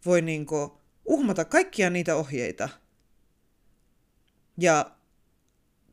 voi 0.05 0.21
niinku 0.21 0.81
uhmata 1.05 1.45
kaikkia 1.45 1.89
niitä 1.89 2.15
ohjeita 2.15 2.69
ja 4.57 4.95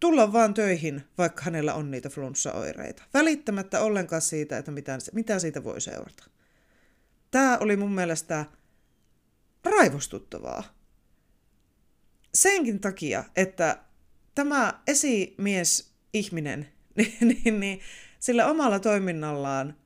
tulla 0.01 0.33
vaan 0.33 0.55
töihin, 0.55 1.03
vaikka 1.19 1.43
hänellä 1.43 1.75
on 1.75 1.91
niitä 1.91 2.09
flunssaoireita. 2.09 3.03
Välittämättä 3.15 3.81
ollenkaan 3.81 4.23
siitä, 4.23 4.59
että 4.59 4.71
mitä, 4.71 4.99
mitä 5.13 5.39
siitä 5.39 5.65
voi 5.65 5.81
seurata. 5.81 6.25
Tämä 7.31 7.59
oli 7.59 7.77
mun 7.77 7.95
mielestä 7.95 8.45
raivostuttavaa. 9.65 10.63
Senkin 12.35 12.81
takia, 12.81 13.25
että 13.37 13.85
tämä 14.35 14.81
esimies-ihminen 14.87 16.69
niin, 16.97 17.17
niin, 17.21 17.61
niin, 17.61 17.81
sillä 18.19 18.47
omalla 18.47 18.79
toiminnallaan 18.79 19.77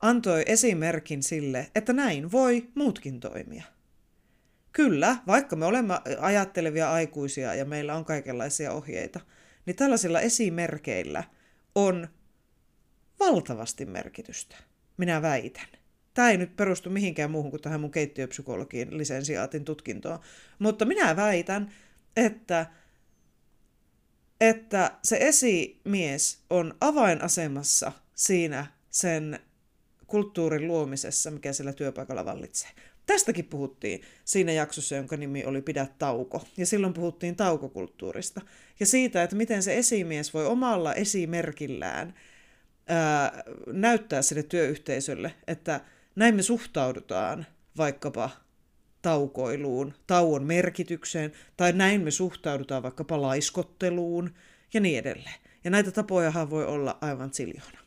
antoi 0.00 0.42
esimerkin 0.46 1.22
sille, 1.22 1.70
että 1.74 1.92
näin 1.92 2.32
voi 2.32 2.68
muutkin 2.74 3.20
toimia. 3.20 3.64
Kyllä, 4.72 5.16
vaikka 5.26 5.56
me 5.56 5.66
olemme 5.66 5.94
ajattelevia 6.20 6.92
aikuisia 6.92 7.54
ja 7.54 7.64
meillä 7.64 7.94
on 7.94 8.04
kaikenlaisia 8.04 8.72
ohjeita, 8.72 9.20
niin 9.66 9.76
tällaisilla 9.76 10.20
esimerkeillä 10.20 11.24
on 11.74 12.08
valtavasti 13.20 13.86
merkitystä. 13.86 14.56
Minä 14.96 15.22
väitän. 15.22 15.68
Tämä 16.14 16.30
ei 16.30 16.36
nyt 16.36 16.56
perustu 16.56 16.90
mihinkään 16.90 17.30
muuhun 17.30 17.50
kuin 17.50 17.62
tähän 17.62 17.80
mun 17.80 17.90
keittiöpsykologiin 17.90 18.98
lisensiaatin 18.98 19.64
tutkintoon, 19.64 20.18
mutta 20.58 20.84
minä 20.84 21.16
väitän, 21.16 21.72
että 22.16 22.66
että 24.42 24.92
se 25.04 25.16
esimies 25.20 26.38
on 26.50 26.74
avainasemassa 26.80 27.92
siinä 28.14 28.66
sen 28.90 29.38
kulttuurin 30.06 30.66
luomisessa, 30.66 31.30
mikä 31.30 31.52
sillä 31.52 31.72
työpaikalla 31.72 32.24
vallitsee. 32.24 32.70
Tästäkin 33.06 33.44
puhuttiin 33.44 34.02
siinä 34.24 34.52
jaksossa, 34.52 34.96
jonka 34.96 35.16
nimi 35.16 35.44
oli 35.44 35.62
Pidä 35.62 35.86
tauko. 35.98 36.44
Ja 36.56 36.66
silloin 36.66 36.92
puhuttiin 36.92 37.36
taukokulttuurista. 37.36 38.40
Ja 38.80 38.86
siitä, 38.86 39.22
että 39.22 39.36
miten 39.36 39.62
se 39.62 39.78
esimies 39.78 40.34
voi 40.34 40.46
omalla 40.46 40.94
esimerkillään 40.94 42.14
ää, 42.86 43.42
näyttää 43.66 44.22
sille 44.22 44.42
työyhteisölle, 44.42 45.34
että 45.46 45.80
näin 46.16 46.34
me 46.34 46.42
suhtaudutaan 46.42 47.46
vaikkapa 47.76 48.30
taukoiluun, 49.02 49.94
tauon 50.06 50.44
merkitykseen, 50.44 51.32
tai 51.56 51.72
näin 51.72 52.00
me 52.00 52.10
suhtaudutaan 52.10 52.82
vaikkapa 52.82 53.22
laiskotteluun 53.22 54.34
ja 54.74 54.80
niin 54.80 54.98
edelleen. 54.98 55.40
Ja 55.64 55.70
näitä 55.70 55.90
tapojahan 55.90 56.50
voi 56.50 56.64
olla 56.66 56.98
aivan 57.00 57.34
siljoona. 57.34 57.78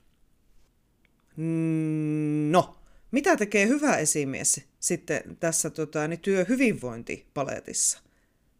Mm, 1.37 2.51
no, 2.51 2.77
mitä 3.11 3.37
tekee 3.37 3.67
hyvä 3.67 3.97
esimies 3.97 4.61
sitten 4.79 5.37
tässä 5.39 5.69
tota, 5.69 6.07
niin 6.07 6.19
työhyvinvointipaletissa? 6.19 7.99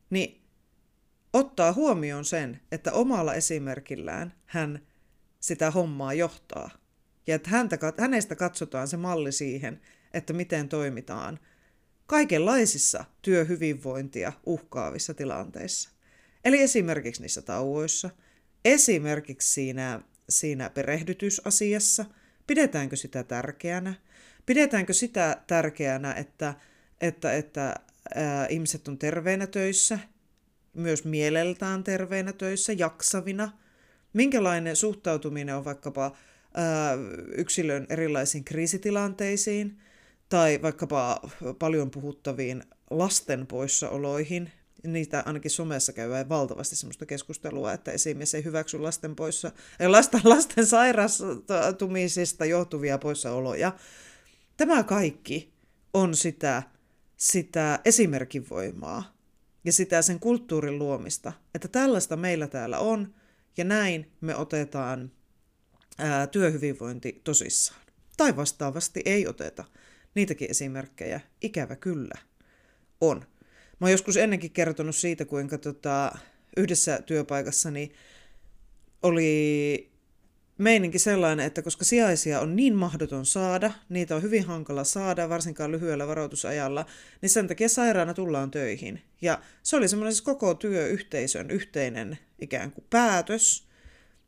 Niin 0.09 0.41
ottaa 1.33 1.73
huomioon 1.73 2.25
sen, 2.25 2.59
että 2.71 2.91
omalla 2.91 3.33
esimerkillään 3.33 4.33
hän 4.45 4.79
sitä 5.39 5.71
hommaa 5.71 6.13
johtaa. 6.13 6.69
Ja 7.27 7.35
että 7.35 7.49
häntä, 7.49 7.77
hänestä 7.97 8.35
katsotaan 8.35 8.87
se 8.87 8.97
malli 8.97 9.31
siihen, 9.31 9.81
että 10.13 10.33
miten 10.33 10.69
toimitaan– 10.69 11.39
kaikenlaisissa 12.07 13.05
työhyvinvointia 13.21 14.33
uhkaavissa 14.45 15.13
tilanteissa. 15.13 15.89
Eli 16.45 16.61
esimerkiksi 16.61 17.21
niissä 17.21 17.41
tauoissa, 17.41 18.09
esimerkiksi 18.65 19.53
siinä, 19.53 20.01
siinä 20.29 20.69
perehdytysasiassa, 20.69 22.05
pidetäänkö 22.47 22.95
sitä 22.95 23.23
tärkeänä, 23.23 23.93
pidetäänkö 24.45 24.93
sitä 24.93 25.41
tärkeänä, 25.47 26.13
että, 26.13 26.53
että, 27.01 27.33
että 27.33 27.75
ää, 28.15 28.47
ihmiset 28.47 28.87
on 28.87 28.97
terveenä 28.97 29.47
töissä, 29.47 29.99
myös 30.73 31.03
mieleltään 31.03 31.83
terveenä 31.83 32.33
töissä, 32.33 32.73
jaksavina, 32.73 33.51
minkälainen 34.13 34.75
suhtautuminen 34.75 35.55
on 35.55 35.65
vaikkapa 35.65 36.17
ää, 36.53 36.93
yksilön 37.35 37.85
erilaisiin 37.89 38.43
kriisitilanteisiin– 38.43 39.77
tai 40.29 40.59
vaikkapa 40.61 41.21
paljon 41.59 41.91
puhuttaviin 41.91 42.63
lasten 42.89 43.47
poissaoloihin. 43.47 44.51
Niitä 44.83 45.23
ainakin 45.25 45.51
somessa 45.51 45.93
käy 45.93 46.29
valtavasti 46.29 46.75
sellaista 46.75 47.05
keskustelua, 47.05 47.73
että 47.73 47.91
esimies 47.91 48.35
ei 48.35 48.43
hyväksy 48.43 48.79
lasten, 48.79 49.15
poissa, 49.15 49.51
lasten, 49.88 50.21
lasten 50.33 50.65
sairastumisista 50.65 52.45
johtuvia 52.45 52.97
poissaoloja. 52.97 53.71
Tämä 54.57 54.83
kaikki 54.83 55.53
on 55.93 56.15
sitä, 56.15 56.63
sitä 57.17 57.79
esimerkin 57.85 58.49
voimaa 58.49 59.15
ja 59.63 59.73
sitä 59.73 60.01
sen 60.01 60.19
kulttuurin 60.19 60.79
luomista, 60.79 61.33
että 61.55 61.67
tällaista 61.67 62.17
meillä 62.17 62.47
täällä 62.47 62.79
on 62.79 63.13
ja 63.57 63.63
näin 63.63 64.11
me 64.21 64.35
otetaan 64.35 65.11
ää, 65.97 66.27
työhyvinvointi 66.27 67.21
tosissaan. 67.23 67.81
Tai 68.17 68.35
vastaavasti 68.35 69.01
ei 69.05 69.27
oteta. 69.27 69.65
Niitäkin 70.15 70.51
esimerkkejä, 70.51 71.21
ikävä 71.41 71.75
kyllä, 71.75 72.15
on. 73.01 73.17
Mä 73.80 73.86
oon 73.88 73.91
joskus 73.91 74.17
ennenkin 74.17 74.51
kertonut 74.51 74.95
siitä, 74.95 75.25
kuinka 75.25 75.58
tota, 75.58 76.12
yhdessä 76.58 77.01
työpaikassani 77.01 77.91
oli 79.04 79.91
meininki 80.58 80.99
sellainen, 80.99 81.45
että 81.45 81.62
koska 81.62 81.86
sijaisia 81.86 82.39
on 82.39 82.56
niin 82.56 82.75
mahdoton 82.75 83.25
saada, 83.25 83.71
niitä 83.89 84.15
on 84.15 84.21
hyvin 84.21 84.45
hankala 84.45 84.84
saada, 84.84 85.30
varsinkaan 85.30 85.71
lyhyellä 85.71 86.08
varoitusajalla, 86.08 86.86
niin 87.21 87.30
sen 87.30 87.47
takia 87.47 87.69
sairaana 87.69 88.13
tullaan 88.13 88.51
töihin. 88.51 89.01
Ja 89.21 89.41
se 89.63 89.75
oli 89.75 89.88
semmoinen 89.88 90.13
siis 90.13 90.21
koko 90.21 90.54
työyhteisön 90.54 91.51
yhteinen 91.51 92.17
ikään 92.39 92.71
kuin 92.71 92.86
päätös. 92.89 93.67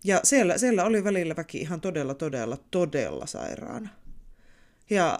Ja 0.03 0.19
siellä, 0.23 0.57
siellä 0.57 0.83
oli 0.83 1.03
välillä 1.03 1.35
väki 1.35 1.57
ihan 1.57 1.81
todella, 1.81 2.13
todella, 2.13 2.57
todella 2.71 3.25
sairaana. 3.25 3.89
Ja 4.89 5.19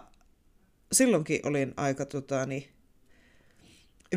silloinkin 0.91 1.39
olin 1.43 1.73
aika 1.78 2.06
tota, 2.06 2.45
niin, 2.45 2.69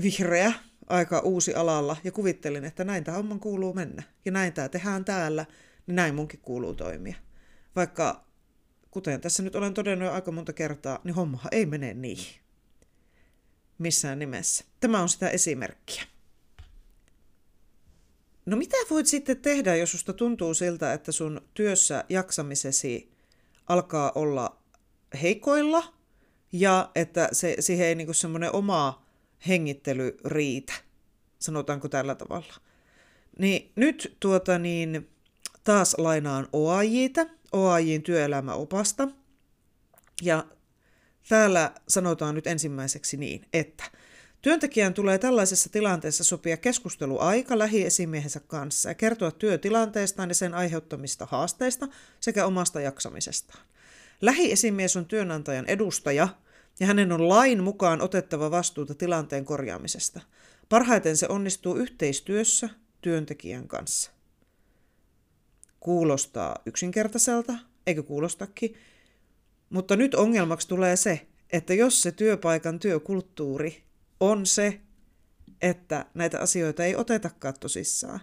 vihreä, 0.03 0.53
aika 0.87 1.19
uusi 1.19 1.55
alalla 1.55 1.97
ja 2.05 2.13
kuvittelin, 2.13 2.65
että 2.65 2.85
näin 2.85 3.05
tämä 3.05 3.17
homman 3.17 3.41
kuuluu 3.41 3.75
mennä. 3.75 4.03
Ja 4.25 4.33
näin 4.33 4.53
tämä 4.53 4.69
tehdään 4.69 5.05
täällä, 5.05 5.47
niin 5.87 5.97
näin 5.97 6.15
munkin 6.15 6.41
kuuluu 6.41 6.75
toimia. 6.75 7.17
Vaikka, 7.77 8.25
kuten 8.91 9.21
tässä 9.21 9.43
nyt 9.43 9.57
olen 9.57 9.75
todennut 9.75 10.07
jo 10.07 10.13
aika 10.13 10.33
monta 10.33 10.53
kertaa, 10.53 11.01
niin 11.05 11.15
hommahan 11.15 11.55
ei 11.55 11.67
mene 11.67 11.95
niin. 11.95 12.27
Missään 13.79 14.19
nimessä. 14.19 14.65
Tämä 14.81 15.03
on 15.03 15.09
sitä 15.09 15.29
esimerkkiä. 15.29 16.03
No 18.47 18.57
mitä 18.57 18.77
voit 18.91 19.07
sitten 19.07 19.37
tehdä, 19.37 19.77
jos 19.77 19.91
susta 19.91 20.13
tuntuu 20.13 20.55
siltä, 20.55 20.93
että 20.93 21.13
sun 21.13 21.41
työssä 21.55 22.05
jaksamisesi 22.09 23.13
alkaa 23.67 24.13
olla 24.15 24.63
heikoilla 25.23 26.00
ja 26.53 26.91
että 26.95 27.29
se, 27.33 27.57
siihen 27.61 27.87
ei 27.87 27.95
niinku 27.95 28.13
semmoinen 28.13 28.55
oma 28.55 29.07
hengittely 29.49 30.17
riitä, 30.25 30.73
sanotaanko 31.39 31.89
tällä 31.89 32.15
tavalla. 32.15 32.55
Niin 33.39 33.73
nyt 33.77 34.17
tuota 34.21 34.59
niin, 34.59 35.09
taas 35.65 35.95
lainaan 35.99 36.49
OAJtä, 36.53 37.27
OAJin 37.53 38.03
työelämäopasta. 38.03 39.09
Ja 40.23 40.45
täällä 41.29 41.73
sanotaan 41.89 42.35
nyt 42.35 42.47
ensimmäiseksi 42.47 43.17
niin, 43.17 43.47
että 43.53 43.85
Työntekijän 44.43 44.95
tulee 44.95 45.19
tällaisessa 45.19 45.69
tilanteessa 45.73 46.25
sopia 46.25 46.57
keskusteluaika 46.57 47.59
lähiesimiehensä 47.59 48.41
kanssa 48.41 48.89
ja 48.89 48.95
kertoa 48.95 49.31
työtilanteestaan 49.31 50.29
ja 50.31 50.35
sen 50.35 50.55
aiheuttamista 50.55 51.27
haasteista 51.31 51.89
sekä 52.21 52.47
omasta 52.47 52.81
jaksamisestaan. 52.81 53.65
Lähiesimies 54.21 54.97
on 54.97 55.07
työnantajan 55.07 55.67
edustaja 55.67 56.29
ja 56.81 56.87
hänen 56.87 57.13
on 57.13 57.29
lain 57.29 57.63
mukaan 57.63 58.01
otettava 58.01 58.51
vastuuta 58.51 58.95
tilanteen 58.95 59.45
korjaamisesta. 59.45 60.21
Parhaiten 60.69 61.17
se 61.17 61.27
onnistuu 61.29 61.77
yhteistyössä 61.77 62.69
työntekijän 63.01 63.69
kanssa. 63.69 64.11
Kuulostaa 65.81 66.57
yksinkertaiselta, 66.67 67.53
eikö 67.87 68.03
kuulostakin? 68.03 68.75
Mutta 69.71 69.97
nyt 69.97 70.15
ongelmaksi 70.15 70.69
tulee 70.69 70.97
se, 70.97 71.27
että 71.53 71.75
jos 71.75 72.03
se 72.03 72.13
työpaikan 72.13 72.79
työkulttuuri 72.79 73.83
on 74.21 74.47
se, 74.47 74.81
että 75.63 76.07
näitä 76.15 76.41
asioita 76.41 76.85
ei 76.85 76.97
otetakaan 76.97 77.55
tosissaan. 77.61 78.21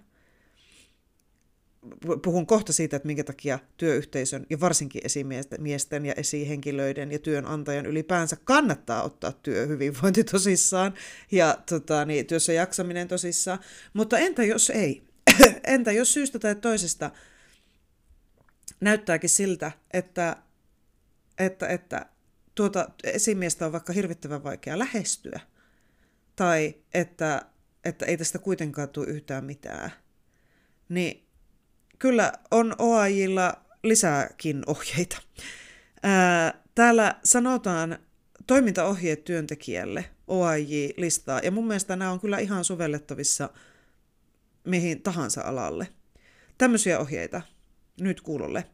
Puhun 2.24 2.48
kohta 2.48 2.74
siitä, 2.74 2.96
että 2.96 3.08
minkä 3.08 3.24
takia 3.24 3.60
työyhteisön 3.78 4.46
ja 4.50 4.60
varsinkin 4.60 5.02
esimiesten 5.06 6.06
ja 6.06 6.14
esihenkilöiden 6.14 7.12
ja 7.12 7.20
työnantajan 7.20 7.86
ylipäänsä 7.86 8.38
kannattaa 8.44 9.04
ottaa 9.04 9.32
työhyvinvointi 9.32 10.24
tosissaan 10.24 10.94
ja 11.32 11.58
tota, 11.70 12.06
niin, 12.06 12.26
työssä 12.26 12.54
jaksaminen 12.54 13.08
tosissaan. 13.08 13.60
Mutta 13.94 14.18
entä 14.18 14.44
jos 14.44 14.70
ei? 14.70 15.04
entä 15.64 15.92
jos 15.92 16.14
syystä 16.14 16.40
tai 16.40 16.56
toisesta 16.56 17.12
näyttääkin 18.80 19.30
siltä, 19.30 19.72
että, 19.94 20.36
että, 21.40 21.68
että 21.68 22.06
tuota 22.56 22.90
esimiestä 23.04 23.66
on 23.66 23.72
vaikka 23.72 23.94
hirvittävän 23.94 24.44
vaikea 24.44 24.80
lähestyä– 24.80 25.40
tai 26.38 26.76
että, 26.94 27.46
että 27.86 28.06
ei 28.06 28.18
tästä 28.18 28.40
kuitenkaan 28.40 28.90
tule 28.90 29.08
yhtään 29.08 29.46
mitään, 29.46 29.92
niin 30.90 31.27
kyllä 32.00 32.34
on 32.52 32.76
OAJilla 32.80 33.54
lisääkin 33.84 34.64
ohjeita. 34.68 35.22
Ää, 36.04 36.54
täällä 36.76 37.16
sanotaan 37.24 38.00
toimintaohjeet 38.48 39.24
työntekijälle, 39.24 40.06
OAJ 40.28 40.90
listaa, 40.98 41.40
ja 41.44 41.52
mun 41.52 41.68
mielestä 41.68 41.96
nämä 41.96 42.12
on 42.12 42.20
kyllä 42.20 42.38
ihan 42.38 42.66
sovellettavissa 42.66 43.50
mihin 44.64 45.02
tahansa 45.02 45.42
alalle. 45.42 45.88
Tämmöisiä 46.58 47.00
ohjeita 47.00 47.42
nyt 48.00 48.22
kuulolle. 48.22 48.66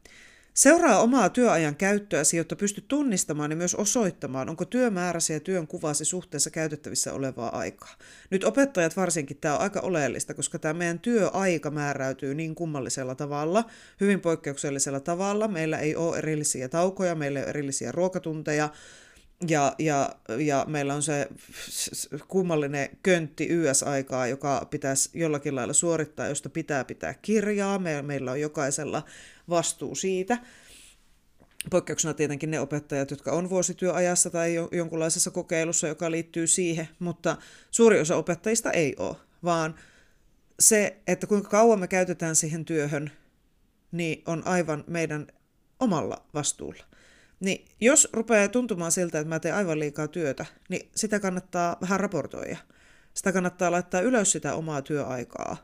Seuraa 0.53 0.99
omaa 0.99 1.29
työajan 1.29 1.75
käyttöäsi, 1.75 2.37
jotta 2.37 2.55
pystyt 2.55 2.87
tunnistamaan 2.87 3.51
ja 3.51 3.57
myös 3.57 3.75
osoittamaan, 3.75 4.49
onko 4.49 4.65
työmääräsi 4.65 5.33
ja 5.33 5.39
työn 5.39 5.67
kuvasi 5.67 6.05
suhteessa 6.05 6.49
käytettävissä 6.49 7.13
olevaa 7.13 7.57
aikaa. 7.57 7.95
Nyt 8.29 8.43
opettajat 8.43 8.97
varsinkin 8.97 9.37
tämä 9.37 9.55
on 9.55 9.61
aika 9.61 9.79
oleellista, 9.79 10.33
koska 10.33 10.59
tämä 10.59 10.73
meidän 10.73 10.99
työaika 10.99 11.71
määräytyy 11.71 12.35
niin 12.35 12.55
kummallisella 12.55 13.15
tavalla, 13.15 13.65
hyvin 13.99 14.21
poikkeuksellisella 14.21 14.99
tavalla. 14.99 15.47
Meillä 15.47 15.79
ei 15.79 15.95
ole 15.95 16.17
erillisiä 16.17 16.69
taukoja, 16.69 17.15
meillä 17.15 17.39
ei 17.39 17.43
ole 17.43 17.49
erillisiä 17.49 17.91
ruokatunteja, 17.91 18.69
ja, 19.47 19.75
ja, 19.79 20.15
ja 20.37 20.65
meillä 20.67 20.93
on 20.93 21.03
se 21.03 21.27
kummallinen 22.27 22.89
köntti 23.03 23.47
YS-aikaa, 23.49 24.27
joka 24.27 24.67
pitäisi 24.69 25.09
jollakin 25.13 25.55
lailla 25.55 25.73
suorittaa, 25.73 26.27
josta 26.27 26.49
pitää 26.49 26.83
pitää 26.83 27.13
kirjaa. 27.21 27.79
Me, 27.79 28.01
meillä 28.01 28.31
on 28.31 28.41
jokaisella 28.41 29.03
vastuu 29.49 29.95
siitä. 29.95 30.37
Poikkeuksena 31.69 32.13
tietenkin 32.13 32.51
ne 32.51 32.59
opettajat, 32.59 33.11
jotka 33.11 33.31
on 33.31 33.49
vuosityöajassa 33.49 34.29
tai 34.29 34.55
jonkunlaisessa 34.71 35.31
kokeilussa, 35.31 35.87
joka 35.87 36.11
liittyy 36.11 36.47
siihen, 36.47 36.89
mutta 36.99 37.37
suuri 37.71 37.99
osa 37.99 38.15
opettajista 38.15 38.71
ei 38.71 38.95
ole, 38.99 39.15
vaan 39.43 39.75
se, 40.59 40.97
että 41.07 41.27
kuinka 41.27 41.49
kauan 41.49 41.79
me 41.79 41.87
käytetään 41.87 42.35
siihen 42.35 42.65
työhön, 42.65 43.11
niin 43.91 44.23
on 44.25 44.47
aivan 44.47 44.83
meidän 44.87 45.27
omalla 45.79 46.25
vastuulla. 46.33 46.83
Niin 47.39 47.65
jos 47.81 48.09
rupeaa 48.13 48.47
tuntumaan 48.47 48.91
siltä, 48.91 49.19
että 49.19 49.29
mä 49.29 49.39
teen 49.39 49.55
aivan 49.55 49.79
liikaa 49.79 50.07
työtä, 50.07 50.45
niin 50.69 50.89
sitä 50.95 51.19
kannattaa 51.19 51.77
vähän 51.81 51.99
raportoida. 51.99 52.57
Sitä 53.13 53.31
kannattaa 53.31 53.71
laittaa 53.71 54.01
ylös 54.01 54.31
sitä 54.31 54.53
omaa 54.53 54.81
työaikaa 54.81 55.57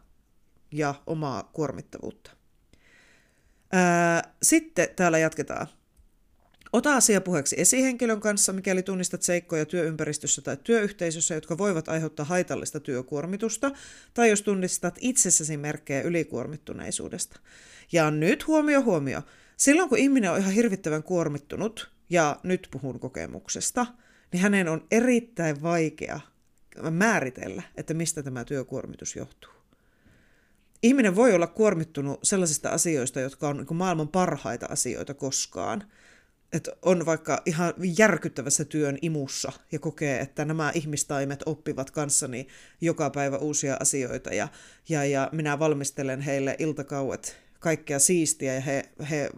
ja 0.71 0.95
omaa 1.07 1.43
kuormittavuutta. 1.43 2.38
Ää, 3.71 4.33
sitten 4.43 4.87
täällä 4.95 5.17
jatketaan. 5.17 5.67
Ota 6.73 6.95
asia 6.95 7.21
puheeksi 7.21 7.61
esihenkilön 7.61 8.19
kanssa, 8.19 8.53
mikäli 8.53 8.83
tunnistat 8.83 9.21
seikkoja 9.21 9.65
työympäristössä 9.65 10.41
tai 10.41 10.57
työyhteisössä, 10.63 11.35
jotka 11.35 11.57
voivat 11.57 11.89
aiheuttaa 11.89 12.25
haitallista 12.25 12.79
työkuormitusta, 12.79 13.71
tai 14.13 14.29
jos 14.29 14.41
tunnistat 14.41 14.97
itsessäsi 15.01 15.57
merkkejä 15.57 16.01
ylikuormittuneisuudesta. 16.01 17.39
Ja 17.91 18.11
nyt 18.11 18.47
huomio, 18.47 18.81
huomio. 18.83 19.21
Silloin 19.57 19.89
kun 19.89 19.97
ihminen 19.97 20.31
on 20.31 20.39
ihan 20.39 20.53
hirvittävän 20.53 21.03
kuormittunut, 21.03 21.91
ja 22.09 22.39
nyt 22.43 22.67
puhun 22.71 22.99
kokemuksesta, 22.99 23.85
niin 24.31 24.41
hänen 24.41 24.67
on 24.67 24.87
erittäin 24.91 25.61
vaikea 25.61 26.19
määritellä, 26.91 27.63
että 27.77 27.93
mistä 27.93 28.23
tämä 28.23 28.45
työkuormitus 28.45 29.15
johtuu. 29.15 29.58
Ihminen 30.83 31.15
voi 31.15 31.33
olla 31.33 31.47
kuormittunut 31.47 32.19
sellaisista 32.23 32.69
asioista, 32.69 33.19
jotka 33.19 33.47
on 33.47 33.57
niin 33.57 33.77
maailman 33.77 34.07
parhaita 34.07 34.65
asioita 34.65 35.13
koskaan. 35.13 35.83
Että 36.53 36.71
on 36.81 37.05
vaikka 37.05 37.41
ihan 37.45 37.73
järkyttävässä 37.97 38.65
työn 38.65 38.97
imussa 39.01 39.51
ja 39.71 39.79
kokee, 39.79 40.19
että 40.19 40.45
nämä 40.45 40.71
ihmistaimet 40.75 41.43
oppivat 41.45 41.91
kanssani 41.91 42.47
joka 42.81 43.09
päivä 43.09 43.37
uusia 43.37 43.77
asioita 43.79 44.33
ja, 44.33 44.47
ja, 44.89 45.05
ja 45.05 45.29
minä 45.31 45.59
valmistelen 45.59 46.21
heille 46.21 46.55
iltakauet 46.59 47.37
kaikkea 47.59 47.99
siistiä 47.99 48.53
ja 48.53 48.61
he, 48.61 48.83
he 49.09 49.29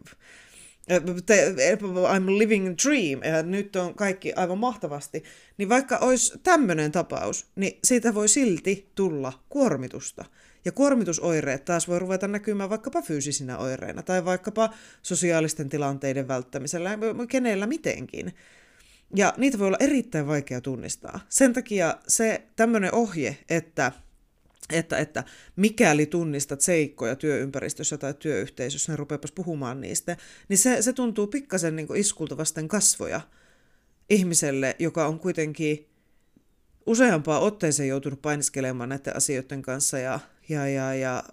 I'm 0.90 2.38
living 2.38 2.68
a 2.68 2.74
dream, 2.86 3.22
ja 3.24 3.44
nyt 3.44 3.76
on 3.76 3.96
kaikki 3.96 4.34
aivan 4.34 4.58
mahtavasti, 4.58 5.24
niin 5.58 5.70
vaikka 5.70 5.98
olisi 5.98 6.40
tämmöinen 6.44 6.92
tapaus, 6.92 7.46
niin 7.56 7.80
siitä 7.84 8.14
voi 8.14 8.28
silti 8.28 8.92
tulla 8.96 9.34
kuormitusta. 9.50 10.26
Ja 10.66 10.72
kuormitusoireet 10.72 11.66
taas 11.66 11.88
voi 11.88 12.00
ruveta 12.00 12.28
näkymään 12.28 12.70
vaikkapa 12.70 13.02
fyysisinä 13.02 13.58
oireina 13.58 14.04
tai 14.04 14.26
vaikkapa 14.26 14.74
sosiaalisten 15.02 15.70
tilanteiden 15.70 16.28
välttämisellä, 16.28 16.98
kenellä 17.30 17.68
mitenkin. 17.68 18.34
Ja 19.16 19.34
niitä 19.38 19.60
voi 19.60 19.68
olla 19.68 19.78
erittäin 19.80 20.28
vaikea 20.28 20.62
tunnistaa. 20.62 21.20
Sen 21.30 21.54
takia 21.54 21.98
se 22.08 22.42
tämmöinen 22.56 22.94
ohje, 22.94 23.38
että 23.50 23.92
että, 24.72 24.98
että 24.98 25.24
mikäli 25.56 26.06
tunnistat 26.06 26.62
seikkoja 26.62 27.16
työympäristössä 27.16 27.98
tai 27.98 28.14
työyhteisössä, 28.14 28.92
niin 28.92 29.00
rupeapas 29.00 29.32
puhumaan 29.32 29.82
niistä, 29.82 30.18
niin 30.50 30.58
se, 30.58 30.82
se 30.82 30.94
tuntuu 30.94 31.28
pikkasen 31.28 31.76
niin 31.76 31.96
iskulta 31.96 32.38
vasten 32.38 32.68
kasvoja 32.68 33.22
ihmiselle, 34.10 34.76
joka 34.80 35.08
on 35.08 35.20
kuitenkin 35.20 35.90
useampaa 36.86 37.40
otteeseen 37.40 37.90
joutunut 37.90 38.22
painiskelemaan 38.22 38.90
näiden 38.90 39.16
asioiden 39.16 39.62
kanssa 39.62 40.00
ja, 40.00 40.20
ja, 40.50 40.68
ja, 40.68 40.94
ja 40.96 41.24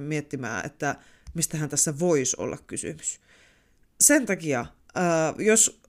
miettimään, 0.00 0.66
että 0.66 0.96
mistähän 1.34 1.68
tässä 1.68 1.98
voisi 1.98 2.36
olla 2.38 2.58
kysymys. 2.66 3.20
Sen 4.00 4.26
takia, 4.26 4.66
jos 5.38 5.80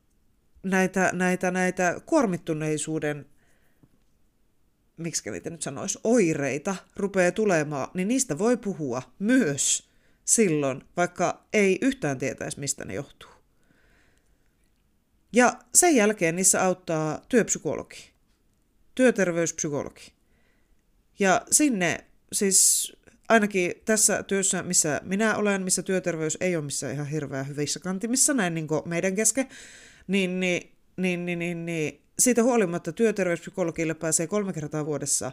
näitä, 0.64 1.10
näitä, 1.14 1.52
näitä 1.52 2.02
kuormittuneisuuden 2.06 3.26
miksi 4.98 5.32
niitä 5.32 5.50
nyt 5.50 5.62
sanoisi, 5.62 6.00
oireita 6.04 6.76
rupeaa 6.96 7.32
tulemaan, 7.32 7.88
niin 7.94 8.08
niistä 8.08 8.38
voi 8.38 8.58
puhua 8.58 9.02
myös 9.20 9.90
silloin, 10.26 10.84
vaikka 10.98 11.46
ei 11.54 11.78
yhtään 11.82 12.18
tietäisi, 12.18 12.60
mistä 12.60 12.86
ne 12.86 12.94
johtuu. 12.94 13.30
Ja 15.34 15.60
sen 15.76 15.96
jälkeen 15.96 16.36
niissä 16.36 16.64
auttaa 16.64 17.26
työpsykologi, 17.30 18.12
työterveyspsykologi. 18.96 20.14
Ja 21.20 21.42
sinne 21.52 22.06
siis 22.34 22.94
ainakin 23.30 23.74
tässä 23.86 24.24
työssä, 24.24 24.64
missä 24.64 25.02
minä 25.04 25.36
olen, 25.36 25.62
missä 25.62 25.84
työterveys 25.84 26.38
ei 26.42 26.56
ole 26.56 26.66
missään 26.66 26.94
ihan 26.94 27.08
hirveän 27.08 27.48
hyvissä 27.48 27.80
kantimissa, 27.80 28.34
näin 28.34 28.54
niin 28.54 28.68
meidän 28.86 29.16
kesken, 29.16 29.48
niin, 30.08 30.40
niin, 30.40 30.72
niin, 30.98 31.26
niin, 31.26 31.40
niin, 31.40 31.66
niin 31.66 32.02
siitä 32.20 32.44
huolimatta 32.44 32.92
työterveyspsykologille 32.92 33.94
pääsee 33.94 34.28
kolme 34.28 34.54
kertaa 34.54 34.86
vuodessa 34.86 35.32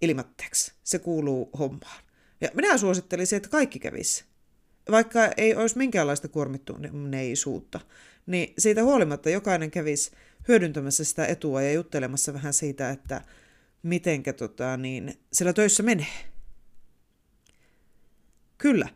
ilmatteeksi. 0.00 0.72
Se 0.84 0.98
kuuluu 0.98 1.50
hommaan. 1.58 2.02
Ja 2.40 2.48
minä 2.54 2.78
suosittelisin, 2.78 3.36
että 3.36 3.48
kaikki 3.48 3.78
kävisi. 3.78 4.24
Vaikka 4.90 5.30
ei 5.36 5.54
olisi 5.54 5.78
minkäänlaista 5.78 6.28
kuormittuneisuutta, 6.28 7.80
niin 8.26 8.54
siitä 8.58 8.82
huolimatta 8.82 9.30
jokainen 9.30 9.70
kävisi 9.70 10.10
hyödyntämässä 10.48 11.04
sitä 11.04 11.26
etua 11.26 11.62
ja 11.62 11.72
juttelemassa 11.72 12.32
vähän 12.32 12.52
siitä, 12.52 12.90
että 12.90 13.20
mitenkä 13.88 14.32
tota, 14.32 14.76
niin, 14.76 15.14
siellä 15.32 15.52
töissä 15.52 15.82
menee. 15.82 16.06
Kyllä. 18.58 18.88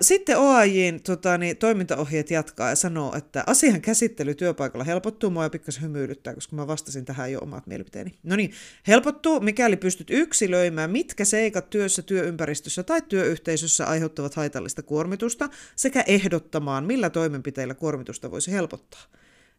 Sitten 0.00 0.38
OAJin 0.38 1.02
tota, 1.02 1.38
niin, 1.38 1.56
toimintaohjeet 1.56 2.30
jatkaa 2.30 2.68
ja 2.68 2.76
sanoo, 2.76 3.16
että 3.16 3.44
asian 3.46 3.80
käsittely 3.80 4.34
työpaikalla 4.34 4.84
helpottuu. 4.84 5.30
Mua 5.30 5.50
pikkasen 5.50 5.82
hymyilyttää, 5.82 6.34
koska 6.34 6.56
mä 6.56 6.66
vastasin 6.66 7.04
tähän 7.04 7.32
jo 7.32 7.38
omat 7.42 7.66
mielipiteeni. 7.66 8.14
No 8.22 8.36
niin, 8.36 8.52
helpottuu, 8.86 9.40
mikäli 9.40 9.76
pystyt 9.76 10.10
yksilöimään, 10.10 10.90
mitkä 10.90 11.24
seikat 11.24 11.70
työssä, 11.70 12.02
työympäristössä 12.02 12.82
tai 12.82 13.02
työyhteisössä 13.02 13.86
aiheuttavat 13.86 14.34
haitallista 14.34 14.82
kuormitusta, 14.82 15.48
sekä 15.76 16.04
ehdottamaan, 16.06 16.84
millä 16.84 17.10
toimenpiteillä 17.10 17.74
kuormitusta 17.74 18.30
voisi 18.30 18.52
helpottaa. 18.52 19.02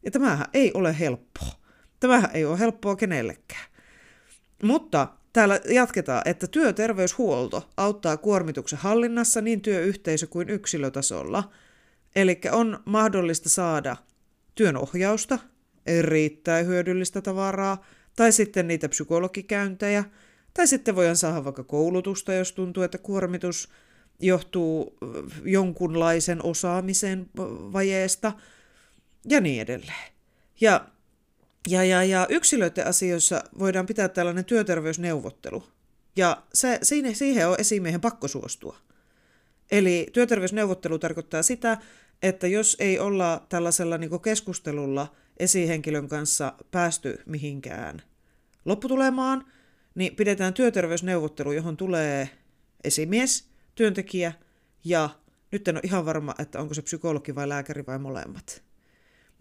Ja 0.05 0.11
tämähän 0.11 0.47
ei 0.53 0.71
ole 0.73 0.99
helppoa. 0.99 1.61
Tämähän 1.99 2.29
ei 2.33 2.45
ole 2.45 2.59
helppoa 2.59 2.95
kenellekään. 2.95 3.70
Mutta 4.63 5.07
Täällä 5.33 5.59
jatketaan, 5.69 6.21
että 6.25 6.47
työterveyshuolto 6.47 7.69
auttaa 7.77 8.17
kuormituksen 8.17 8.79
hallinnassa 8.79 9.41
niin 9.41 9.61
työyhteisö- 9.61 10.27
kuin 10.27 10.49
yksilötasolla. 10.49 11.51
Eli 12.15 12.39
on 12.51 12.79
mahdollista 12.85 13.49
saada 13.49 13.97
työnohjausta, 14.55 15.39
erittäin 15.85 16.67
hyödyllistä 16.67 17.21
tavaraa, 17.21 17.85
tai 18.15 18.31
sitten 18.31 18.67
niitä 18.67 18.89
psykologikäyntejä, 18.89 20.03
tai 20.53 20.67
sitten 20.67 20.95
voidaan 20.95 21.15
saada 21.15 21.45
vaikka 21.45 21.63
koulutusta, 21.63 22.33
jos 22.33 22.51
tuntuu, 22.51 22.83
että 22.83 22.97
kuormitus 22.97 23.69
johtuu 24.19 24.97
jonkunlaisen 25.43 26.45
osaamisen 26.45 27.29
vajeesta, 27.73 28.31
ja 29.29 29.41
niin 29.41 29.61
edelleen. 29.61 30.11
Ja 30.61 30.85
ja, 31.67 31.83
ja, 31.83 32.03
ja 32.03 32.27
yksilöiden 32.29 32.87
asioissa 32.87 33.43
voidaan 33.59 33.85
pitää 33.85 34.09
tällainen 34.09 34.45
työterveysneuvottelu. 34.45 35.63
Ja 36.15 36.43
se, 36.53 36.79
siinä, 36.83 37.13
siihen 37.13 37.47
on 37.47 37.55
esimiehen 37.59 38.01
pakko 38.01 38.27
suostua. 38.27 38.77
Eli 39.71 40.07
työterveysneuvottelu 40.13 40.99
tarkoittaa 40.99 41.43
sitä, 41.43 41.77
että 42.21 42.47
jos 42.47 42.77
ei 42.79 42.99
olla 42.99 43.45
tällaisella 43.49 43.97
niin 43.97 44.21
keskustelulla 44.21 45.15
esihenkilön 45.37 46.07
kanssa 46.07 46.53
päästy 46.71 47.19
mihinkään 47.25 48.01
lopputulemaan, 48.65 49.45
niin 49.95 50.15
pidetään 50.15 50.53
työterveysneuvottelu, 50.53 51.51
johon 51.51 51.77
tulee 51.77 52.29
esimies, 52.83 53.49
työntekijä 53.75 54.33
ja 54.83 55.09
nyt 55.51 55.67
en 55.67 55.75
ole 55.75 55.81
ihan 55.83 56.05
varma, 56.05 56.35
että 56.39 56.59
onko 56.59 56.73
se 56.73 56.81
psykologi 56.81 57.35
vai 57.35 57.49
lääkäri 57.49 57.83
vai 57.87 57.99
molemmat. 57.99 58.63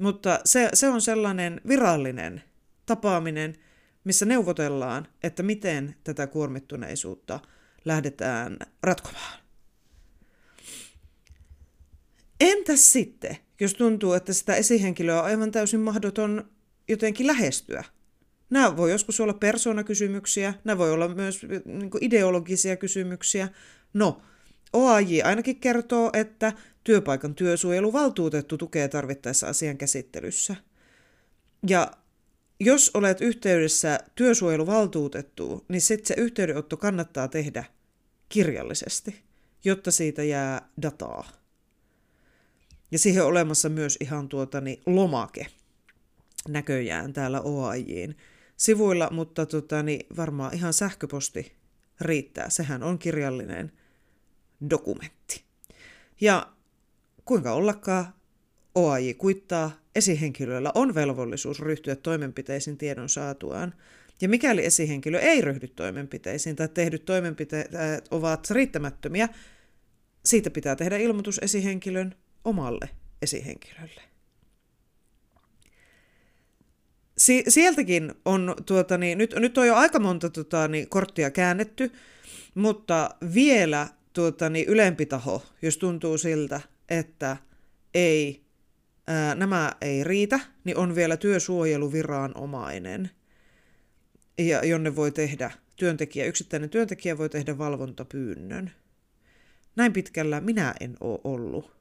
Mutta 0.00 0.40
se, 0.44 0.68
se 0.74 0.88
on 0.88 1.00
sellainen 1.00 1.60
virallinen 1.68 2.42
tapaaminen, 2.86 3.56
missä 4.04 4.26
neuvotellaan, 4.26 5.06
että 5.22 5.42
miten 5.42 5.94
tätä 6.04 6.26
kuormittuneisuutta 6.26 7.40
lähdetään 7.84 8.56
ratkomaan. 8.82 9.40
Entäs 12.40 12.92
sitten, 12.92 13.36
jos 13.60 13.74
tuntuu, 13.74 14.12
että 14.12 14.32
sitä 14.32 14.54
esihenkilöä 14.54 15.18
on 15.18 15.24
aivan 15.24 15.50
täysin 15.50 15.80
mahdoton 15.80 16.50
jotenkin 16.88 17.26
lähestyä? 17.26 17.84
Nämä 18.50 18.76
voi 18.76 18.90
joskus 18.90 19.20
olla 19.20 19.34
persoonakysymyksiä, 19.34 20.54
nämä 20.64 20.78
voi 20.78 20.92
olla 20.92 21.08
myös 21.08 21.42
niin 21.64 21.90
ideologisia 22.00 22.76
kysymyksiä. 22.76 23.48
No, 23.94 24.22
OAJ 24.72 25.22
ainakin 25.24 25.61
kertoo, 25.61 26.11
että 26.12 26.52
työpaikan 26.85 27.35
työsuojeluvaltuutettu 27.35 28.59
tukee 28.59 28.88
tarvittaessa 28.88 29.48
asian 29.48 29.76
käsittelyssä. 29.76 30.56
Ja 31.66 31.90
jos 32.61 32.90
olet 32.94 33.20
yhteydessä 33.20 33.98
työsuojeluvaltuutettuun, 34.14 35.64
niin 35.68 35.80
sitten 35.80 36.06
se 36.06 36.14
yhteydenotto 36.22 36.76
kannattaa 36.76 37.28
tehdä 37.28 37.64
kirjallisesti, 38.28 39.22
jotta 39.64 39.90
siitä 39.90 40.22
jää 40.22 40.68
dataa. 40.83 41.28
Ja 42.90 42.98
siihen 42.98 43.22
on 43.22 43.28
olemassa 43.28 43.68
myös 43.68 43.96
ihan 44.00 44.28
tuotani 44.28 44.83
lomake 44.87 45.46
näköjään 46.48 47.12
täällä 47.12 47.40
OAJin 47.40 48.16
sivuilla, 48.56 49.09
mutta 49.11 49.46
tuotani, 49.46 49.98
varmaan 50.16 50.54
ihan 50.54 50.72
sähköposti 50.72 51.52
riittää. 52.00 52.50
Sehän 52.50 52.83
on 52.83 52.98
kirjallinen 52.98 53.72
dokumentti. 54.70 55.44
Ja 56.20 56.53
kuinka 57.25 57.53
ollakaan 57.53 58.14
OAJ 58.75 59.14
kuittaa, 59.14 59.70
esihenkilöllä 59.94 60.73
on 60.75 60.94
velvollisuus 60.94 61.61
ryhtyä 61.61 61.96
toimenpiteisiin 61.96 62.79
tiedon 62.79 63.09
saatuaan. 63.09 63.75
Ja 64.20 64.29
mikäli 64.29 64.64
esihenkilö 64.64 65.18
ei 65.18 65.40
ryhdy 65.40 65.68
toimenpiteisiin 65.68 66.57
tai 66.57 66.68
tehdyt 66.68 67.05
toimenpiteet 67.05 67.68
ovat 68.11 68.51
riittämättömiä, 68.51 69.29
siitä 70.25 70.51
pitää 70.51 70.77
tehdä 70.77 70.96
ilmoitus 70.96 71.38
esihenkilön 71.42 72.14
omalle 72.44 72.88
esihenkilölle. 73.23 74.03
Si- 77.18 77.44
sieltäkin 77.49 78.14
on, 78.25 78.57
tuota, 78.66 78.99
niin, 78.99 79.18
nyt, 79.18 79.35
nyt 79.38 79.59
on 79.59 79.66
jo 79.66 79.75
aika 79.75 79.99
monta 79.99 80.31
tuota, 80.31 80.68
niin, 80.68 80.88
korttia 80.88 81.31
käännetty, 81.31 81.92
mutta 82.55 83.11
vielä 83.35 83.88
tuota, 84.12 84.51
niin, 84.51 84.68
ylempi 84.68 85.07
taho, 85.07 85.42
jos 85.62 85.77
tuntuu 85.77 86.18
siltä, 86.18 86.61
että 86.88 87.37
ei, 87.94 88.44
ää, 89.07 89.35
nämä 89.35 89.73
ei 89.81 90.05
riitä, 90.05 90.40
niin 90.64 90.77
on 90.77 90.94
vielä 90.94 91.16
työsuojeluviranomainen, 91.16 93.11
ja, 94.38 94.64
jonne 94.64 94.96
voi 94.96 95.12
tehdä 95.12 95.51
työntekijä, 95.77 96.25
yksittäinen 96.25 96.70
työntekijä 96.70 97.18
voi 97.18 97.29
tehdä 97.29 97.59
valvontapyynnön. 97.59 98.70
Näin 99.77 99.92
pitkällä 99.92 100.40
minä 100.40 100.75
en 100.81 100.96
ole 101.01 101.20
ollut 101.25 101.77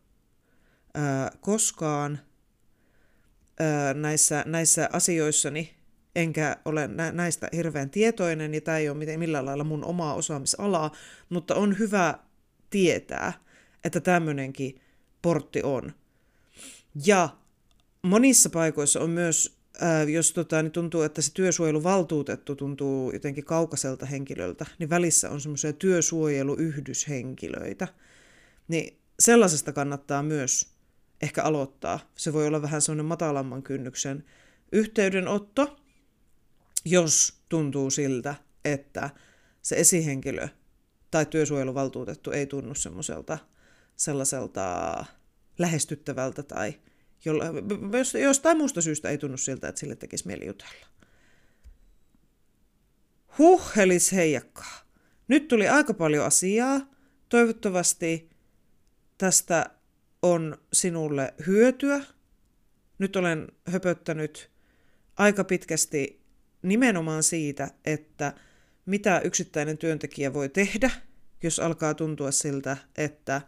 ää, 0.94 1.32
koskaan 1.42 2.20
ää, 3.60 3.94
näissä, 3.94 4.44
näissä 4.48 4.90
asioissani, 4.94 5.79
enkä 6.16 6.58
ole 6.66 6.90
näistä 7.12 7.50
hirveän 7.54 7.90
tietoinen, 7.90 8.54
ja 8.54 8.62
tämä 8.62 8.78
ei 8.78 8.90
ole 8.90 9.18
millään 9.18 9.46
lailla 9.46 9.64
mun 9.64 9.86
omaa 9.86 10.14
osaamisalaa, 10.14 10.92
mutta 11.30 11.56
on 11.56 11.80
hyvä 11.80 12.20
tietää, 12.70 13.34
että 13.84 14.00
tämmöinenkin 14.00 14.82
portti 15.22 15.64
on. 15.64 15.94
Ja 17.06 17.30
monissa 18.02 18.50
paikoissa 18.50 19.00
on 19.00 19.10
myös, 19.10 19.60
ää, 19.82 20.04
jos 20.04 20.34
tota, 20.34 20.64
niin 20.64 20.72
tuntuu, 20.72 21.02
että 21.02 21.22
se 21.22 21.34
työsuojeluvaltuutettu 21.34 22.56
tuntuu 22.56 23.12
jotenkin 23.12 23.46
kaukaiselta 23.46 24.06
henkilöltä, 24.06 24.66
niin 24.80 24.90
välissä 24.90 25.30
on 25.30 25.42
semmoisia 25.42 25.74
työsuojeluyhdyshenkilöitä. 25.74 27.88
Niin 28.68 29.00
sellaisesta 29.20 29.74
kannattaa 29.74 30.24
myös 30.24 30.68
ehkä 31.22 31.44
aloittaa. 31.44 32.00
Se 32.16 32.34
voi 32.34 32.48
olla 32.48 32.62
vähän 32.62 32.82
semmoinen 32.82 33.06
matalamman 33.06 33.64
kynnyksen 33.64 34.24
yhteydenotto, 34.72 35.79
jos 36.86 37.42
tuntuu 37.50 37.90
siltä, 37.90 38.36
että 38.66 39.10
se 39.62 39.76
esihenkilö 39.76 40.48
tai 41.12 41.26
työsuojeluvaltuutettu 41.26 42.32
ei 42.32 42.46
tunnu 42.46 42.76
semmoiselta 42.76 43.38
sellaiselta 43.96 45.06
lähestyttävältä 45.58 46.44
tai 46.44 46.74
jolla, 47.26 47.46
jos 47.98 48.14
jostain 48.14 48.58
muusta 48.58 48.82
syystä 48.82 49.10
ei 49.10 49.18
tunnu 49.18 49.38
siltä, 49.38 49.68
että 49.68 49.80
sille 49.80 49.96
tekisi 49.96 50.28
mieli 50.28 50.46
jutella. 50.46 50.88
Huhhelis 53.38 54.12
heijakkaa. 54.12 54.80
Nyt 55.28 55.48
tuli 55.48 55.68
aika 55.68 55.94
paljon 55.94 56.26
asiaa. 56.26 56.82
Toivottavasti 57.30 58.30
tästä 59.18 59.70
on 60.22 60.58
sinulle 60.74 61.34
hyötyä. 61.48 62.04
Nyt 63.00 63.16
olen 63.16 63.48
höpöttänyt 63.68 64.52
aika 65.18 65.44
pitkästi 65.44 66.19
nimenomaan 66.62 67.24
siitä, 67.24 67.68
että 67.86 68.34
mitä 68.86 69.20
yksittäinen 69.20 69.78
työntekijä 69.78 70.34
voi 70.34 70.50
tehdä, 70.50 70.92
jos 71.44 71.60
alkaa 71.60 71.94
tuntua 71.94 72.32
siltä, 72.32 72.78
että 72.98 73.42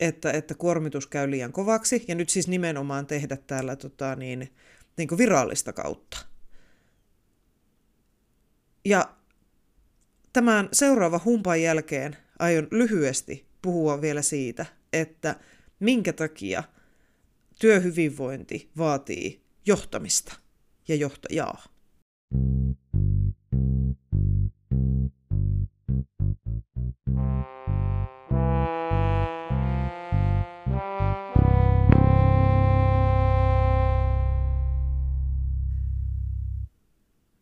että, 0.00 0.32
että 0.32 0.54
kuormitus 0.54 1.06
käy 1.06 1.30
liian 1.30 1.52
kovaksi, 1.52 2.04
ja 2.08 2.14
nyt 2.14 2.28
siis 2.28 2.48
nimenomaan 2.48 3.06
tehdä 3.06 3.36
täällä 3.36 3.76
tota, 3.76 4.16
niin, 4.16 4.52
niin 4.96 5.08
kuin 5.08 5.18
virallista 5.18 5.72
kautta. 5.72 6.18
Ja 8.84 9.14
tämän 10.32 10.68
seuraava 10.72 11.20
humpan 11.24 11.62
jälkeen 11.62 12.16
aion 12.38 12.68
lyhyesti 12.70 13.46
puhua 13.62 14.00
vielä 14.00 14.22
siitä, 14.22 14.66
että 14.92 15.34
minkä 15.80 16.12
takia 16.12 16.62
työhyvinvointi 17.58 18.70
vaatii 18.78 19.44
johtamista 19.66 20.34
ja 20.88 20.94
johtajaa. 20.94 21.79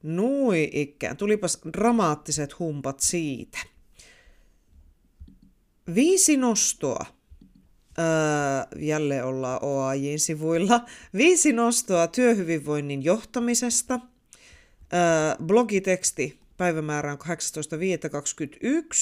Nui 0.03 0.71
ikään, 0.73 1.17
tulipas 1.17 1.59
dramaattiset 1.73 2.59
humpat 2.59 3.01
siitä. 3.01 3.59
Viisi 5.95 6.37
nostoa. 6.37 7.07
Öö, 7.99 8.81
jälleen 8.81 9.25
ollaan 9.25 9.65
OAJin 9.65 10.21
sivuilla. 10.21 10.85
Viisi 11.15 11.53
nostoa 11.53 12.07
työhyvinvoinnin 12.07 13.05
johtamisesta. 13.05 14.01
Blogiteksti 15.47 16.41
päivämäärä 16.57 17.13
on 17.13 17.19
18.5.21, 17.19 17.29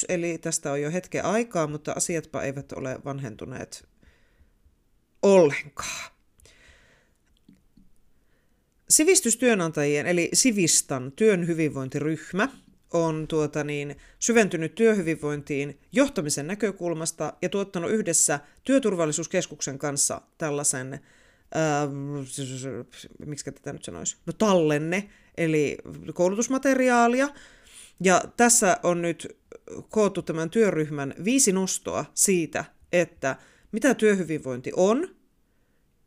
eli 0.09 0.37
tästä 0.37 0.71
on 0.71 0.81
jo 0.81 0.91
hetken 0.91 1.25
aikaa, 1.25 1.67
mutta 1.67 1.93
asiatpa 1.95 2.43
eivät 2.43 2.71
ole 2.71 2.99
vanhentuneet 3.05 3.87
ollenkaan. 5.23 6.11
Sivistystyönantajien 8.89 10.05
eli 10.05 10.29
Sivistan 10.33 11.11
työn 11.11 11.47
hyvinvointiryhmä 11.47 12.49
on 12.93 13.27
tuota 13.27 13.63
niin, 13.63 13.95
syventynyt 14.19 14.75
työhyvinvointiin 14.75 15.79
johtamisen 15.91 16.47
näkökulmasta 16.47 17.33
ja 17.41 17.49
tuottanut 17.49 17.91
yhdessä 17.91 18.39
Työturvallisuuskeskuksen 18.63 19.79
kanssa 19.79 20.21
tällaisen, 20.37 20.99
ää, 21.53 21.87
miksi 23.25 23.51
tätä 23.51 23.73
nyt 23.73 23.83
sanoisi, 23.83 24.17
no 24.25 24.33
tallenne, 24.33 25.09
eli 25.37 25.77
koulutusmateriaalia. 26.13 27.29
Ja 28.03 28.21
tässä 28.37 28.79
on 28.83 29.01
nyt 29.01 29.37
koottu 29.89 30.21
tämän 30.21 30.49
työryhmän 30.49 31.13
viisi 31.23 31.51
nostoa 31.51 32.05
siitä, 32.13 32.65
että 32.91 33.35
mitä 33.71 33.93
työhyvinvointi 33.93 34.71
on, 34.75 35.15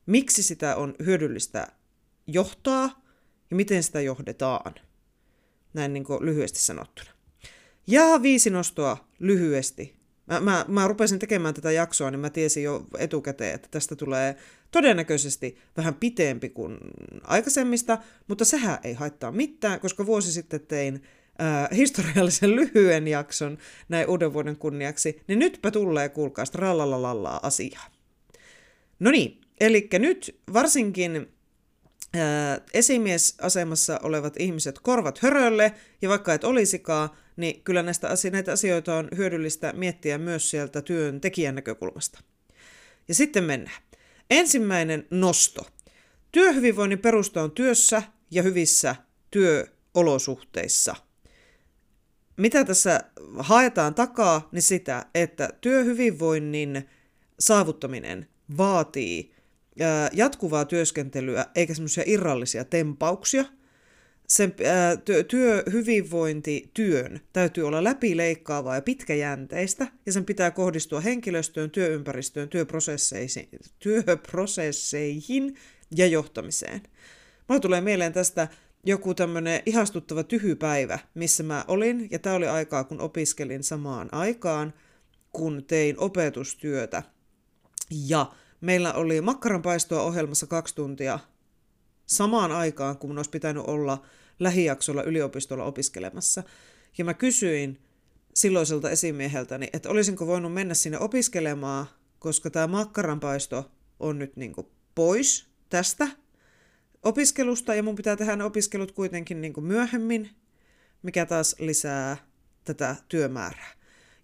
miksi 0.06 0.42
sitä 0.42 0.76
on 0.76 0.94
hyödyllistä 1.04 1.66
johtaa 2.26 3.02
ja 3.50 3.56
miten 3.56 3.82
sitä 3.82 4.00
johdetaan. 4.00 4.74
Näin 5.74 5.92
niin 5.92 6.04
lyhyesti 6.20 6.58
sanottuna. 6.58 7.10
Ja 7.86 8.22
viisi 8.22 8.50
nostoa 8.50 9.08
lyhyesti. 9.18 9.99
Mä, 10.30 10.40
mä, 10.40 10.64
mä 10.68 10.88
rupesin 10.88 11.18
tekemään 11.18 11.54
tätä 11.54 11.72
jaksoa, 11.72 12.10
niin 12.10 12.20
mä 12.20 12.30
tiesin 12.30 12.62
jo 12.62 12.86
etukäteen, 12.98 13.54
että 13.54 13.68
tästä 13.70 13.96
tulee 13.96 14.36
todennäköisesti 14.70 15.58
vähän 15.76 15.94
pitempi 15.94 16.48
kuin 16.48 16.78
aikaisemmista, 17.22 17.98
mutta 18.28 18.44
sehän 18.44 18.78
ei 18.84 18.94
haittaa 18.94 19.32
mitään, 19.32 19.80
koska 19.80 20.06
vuosi 20.06 20.32
sitten 20.32 20.60
tein 20.60 21.02
äh, 21.40 21.68
historiallisen 21.76 22.56
lyhyen 22.56 23.08
jakson 23.08 23.58
näin 23.88 24.08
uuden 24.08 24.32
vuoden 24.32 24.56
kunniaksi, 24.56 25.22
niin 25.26 25.38
nytpä 25.38 25.70
tulee 25.70 26.08
kuulkaa 26.08 26.44
strallalalallaa 26.44 27.40
asiaa. 27.42 27.86
No 29.00 29.10
niin, 29.10 29.40
eli 29.60 29.88
nyt 29.92 30.40
varsinkin 30.52 31.28
esimiesasemassa 32.74 34.00
olevat 34.02 34.34
ihmiset 34.38 34.78
korvat 34.78 35.18
hörölle, 35.18 35.74
ja 36.02 36.08
vaikka 36.08 36.34
et 36.34 36.44
olisikaan, 36.44 37.10
niin 37.36 37.62
kyllä 37.62 37.82
näistä 37.82 38.08
näitä 38.32 38.52
asioita 38.52 38.96
on 38.96 39.08
hyödyllistä 39.16 39.72
miettiä 39.72 40.18
myös 40.18 40.50
sieltä 40.50 40.82
työntekijän 40.82 41.54
näkökulmasta. 41.54 42.20
Ja 43.08 43.14
sitten 43.14 43.44
mennään. 43.44 43.82
Ensimmäinen 44.30 45.06
nosto. 45.10 45.66
Työhyvinvoinnin 46.32 46.98
perusta 46.98 47.42
on 47.42 47.50
työssä 47.50 48.02
ja 48.30 48.42
hyvissä 48.42 48.96
työolosuhteissa. 49.30 50.96
Mitä 52.36 52.64
tässä 52.64 53.00
haetaan 53.38 53.94
takaa, 53.94 54.48
niin 54.52 54.62
sitä, 54.62 55.06
että 55.14 55.48
työhyvinvoinnin 55.60 56.88
saavuttaminen 57.40 58.28
vaatii 58.56 59.34
jatkuvaa 60.12 60.64
työskentelyä 60.64 61.46
eikä 61.54 61.74
semmoisia 61.74 62.04
irrallisia 62.06 62.64
tempauksia. 62.64 63.44
Sen 64.28 64.54
työ, 65.04 65.24
työhyvinvointi, 65.24 66.70
työn 66.74 67.20
täytyy 67.32 67.66
olla 67.66 67.84
läpileikkaavaa 67.84 68.74
ja 68.74 68.82
pitkäjänteistä, 68.82 69.86
ja 70.06 70.12
sen 70.12 70.24
pitää 70.24 70.50
kohdistua 70.50 71.00
henkilöstöön, 71.00 71.70
työympäristöön, 71.70 72.48
työprosesseihin, 72.48 73.48
työprosesseihin 73.78 75.56
ja 75.96 76.06
johtamiseen. 76.06 76.80
Mulla 77.48 77.60
tulee 77.60 77.80
mieleen 77.80 78.12
tästä 78.12 78.48
joku 78.84 79.14
tämmöinen 79.14 79.62
ihastuttava 79.66 80.22
tyhypäivä, 80.22 80.98
missä 81.14 81.42
mä 81.42 81.64
olin, 81.68 82.08
ja 82.10 82.18
tämä 82.18 82.36
oli 82.36 82.46
aikaa, 82.46 82.84
kun 82.84 83.00
opiskelin 83.00 83.62
samaan 83.62 84.08
aikaan, 84.12 84.74
kun 85.32 85.64
tein 85.64 85.98
opetustyötä. 85.98 87.02
Ja 88.06 88.32
meillä 88.60 88.92
oli 88.92 89.20
makkaranpaistoa 89.20 90.02
ohjelmassa 90.02 90.46
kaksi 90.46 90.74
tuntia 90.74 91.18
samaan 92.06 92.52
aikaan, 92.52 92.98
kun 92.98 93.16
olisi 93.16 93.30
pitänyt 93.30 93.64
olla 93.66 94.06
lähijaksolla 94.38 95.02
yliopistolla 95.02 95.64
opiskelemassa. 95.64 96.42
Ja 96.98 97.04
mä 97.04 97.14
kysyin 97.14 97.78
silloiselta 98.34 98.90
esimieheltäni, 98.90 99.68
että 99.72 99.88
olisinko 99.88 100.26
voinut 100.26 100.52
mennä 100.52 100.74
sinne 100.74 100.98
opiskelemaan, 100.98 101.86
koska 102.18 102.50
tämä 102.50 102.66
makkaranpaisto 102.66 103.70
on 104.00 104.18
nyt 104.18 104.36
niin 104.36 104.54
pois 104.94 105.46
tästä 105.68 106.08
opiskelusta 107.02 107.74
ja 107.74 107.82
mun 107.82 107.96
pitää 107.96 108.16
tehdä 108.16 108.36
ne 108.36 108.44
opiskelut 108.44 108.92
kuitenkin 108.92 109.40
niin 109.40 109.54
myöhemmin, 109.60 110.30
mikä 111.02 111.26
taas 111.26 111.56
lisää 111.58 112.16
tätä 112.64 112.96
työmäärää. 113.08 113.72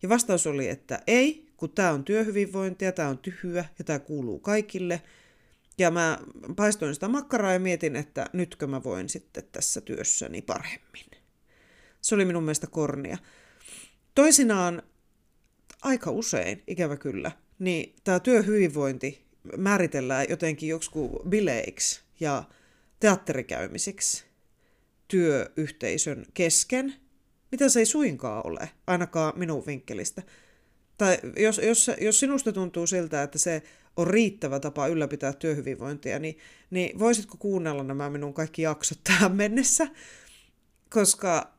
Ja 0.02 0.08
vastaus 0.08 0.46
oli, 0.46 0.68
että 0.68 1.02
ei, 1.06 1.45
kun 1.56 1.70
tämä 1.70 1.90
on 1.90 2.04
työhyvinvointia, 2.04 2.92
tämä 2.92 3.08
on 3.08 3.18
tyhjä 3.18 3.64
ja 3.78 3.84
tämä 3.84 3.98
kuuluu 3.98 4.38
kaikille. 4.38 5.02
Ja 5.78 5.90
mä 5.90 6.18
paistoin 6.56 6.94
sitä 6.94 7.08
makkaraa 7.08 7.52
ja 7.52 7.60
mietin, 7.60 7.96
että 7.96 8.26
nytkö 8.32 8.66
mä 8.66 8.84
voin 8.84 9.08
sitten 9.08 9.44
tässä 9.52 9.80
työssäni 9.80 10.42
paremmin. 10.42 11.10
Se 12.00 12.14
oli 12.14 12.24
minun 12.24 12.42
mielestä 12.42 12.66
kornia. 12.66 13.18
Toisinaan, 14.14 14.82
aika 15.82 16.10
usein, 16.10 16.62
ikävä 16.66 16.96
kyllä, 16.96 17.32
niin 17.58 17.94
tämä 18.04 18.20
työhyvinvointi 18.20 19.26
määritellään 19.56 20.26
jotenkin 20.28 20.68
joksikin 20.68 21.10
bileiksi 21.28 22.00
ja 22.20 22.44
teatterikäymisiksi 23.00 24.24
työyhteisön 25.08 26.26
kesken, 26.34 26.94
mitä 27.50 27.68
se 27.68 27.78
ei 27.78 27.86
suinkaan 27.86 28.46
ole, 28.46 28.70
ainakaan 28.86 29.32
minun 29.36 29.66
vinkkelistä 29.66 30.22
tai 30.98 31.18
jos, 31.36 31.60
jos, 31.64 31.90
jos 32.00 32.20
sinusta 32.20 32.52
tuntuu 32.52 32.86
siltä, 32.86 33.22
että 33.22 33.38
se 33.38 33.62
on 33.96 34.06
riittävä 34.06 34.60
tapa 34.60 34.86
ylläpitää 34.86 35.32
työhyvinvointia, 35.32 36.18
niin, 36.18 36.38
niin 36.70 36.98
voisitko 36.98 37.36
kuunnella 37.38 37.82
nämä 37.82 38.10
minun 38.10 38.34
kaikki 38.34 38.62
jaksot 38.62 38.98
tähän 39.04 39.36
mennessä? 39.36 39.88
Koska 40.90 41.56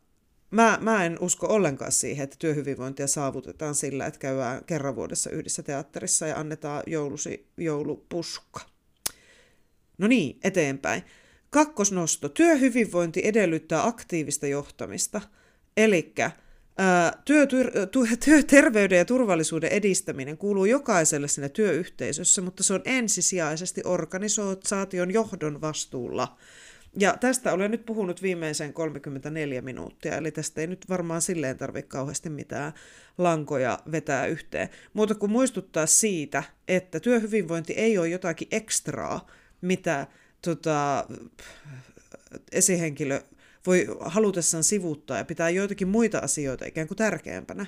mä, 0.52 0.78
mä 0.82 1.06
en 1.06 1.18
usko 1.22 1.48
ollenkaan 1.48 1.92
siihen, 1.92 2.24
että 2.24 2.36
työhyvinvointia 2.40 3.08
saavutetaan 3.08 3.76
sillä, 3.76 4.06
että 4.06 4.20
käydään 4.20 4.66
kerran 4.66 4.96
vuodessa 4.96 5.30
yhdessä 5.30 5.64
teatterissa 5.64 6.28
ja 6.28 6.40
annetaan 6.40 6.84
joulusi, 6.88 7.48
joulupuska. 7.58 8.60
No 9.98 10.08
niin, 10.08 10.40
eteenpäin. 10.44 11.04
Kakkosnosto. 11.50 12.30
Työhyvinvointi 12.30 13.22
edellyttää 13.24 13.88
aktiivista 13.88 14.48
johtamista. 14.48 15.22
Elikkä 15.78 16.32
Työ, 17.26 17.48
työ, 17.48 17.72
työterveyden 18.26 18.98
ja 18.98 19.06
turvallisuuden 19.06 19.72
edistäminen 19.72 20.38
kuuluu 20.38 20.66
jokaiselle 20.66 21.28
sinne 21.28 21.50
työyhteisössä, 21.50 22.42
mutta 22.42 22.64
se 22.64 22.74
on 22.74 22.82
ensisijaisesti 22.86 23.82
organisaation 23.86 25.12
johdon 25.12 25.62
vastuulla. 25.62 26.38
Ja 27.00 27.18
tästä 27.20 27.54
olen 27.54 27.72
nyt 27.72 27.86
puhunut 27.86 28.22
viimeisen 28.22 28.74
34 28.74 29.62
minuuttia, 29.62 30.18
eli 30.18 30.32
tästä 30.32 30.62
ei 30.62 30.68
nyt 30.68 30.90
varmaan 30.90 31.22
silleen 31.22 31.58
tarvitse 31.58 31.88
kauheasti 31.88 32.30
mitään 32.30 32.74
lankoja 33.18 33.80
vetää 33.92 34.26
yhteen. 34.26 34.70
Muuta 34.94 35.16
kuin 35.16 35.32
muistuttaa 35.32 35.86
siitä, 35.86 36.44
että 36.68 37.00
työhyvinvointi 37.00 37.74
ei 37.74 37.98
ole 37.98 38.10
jotakin 38.10 38.48
ekstraa, 38.52 39.28
mitä 39.62 40.08
tota, 40.42 41.06
esihenkilö 42.52 43.22
voi 43.68 43.88
halutessaan 44.00 44.64
sivuuttaa 44.64 45.18
ja 45.18 45.26
pitää 45.26 45.50
joitakin 45.50 45.88
muita 45.88 46.20
asioita 46.20 46.66
ikään 46.66 46.88
kuin 46.88 46.98
tärkeämpänä, 46.98 47.66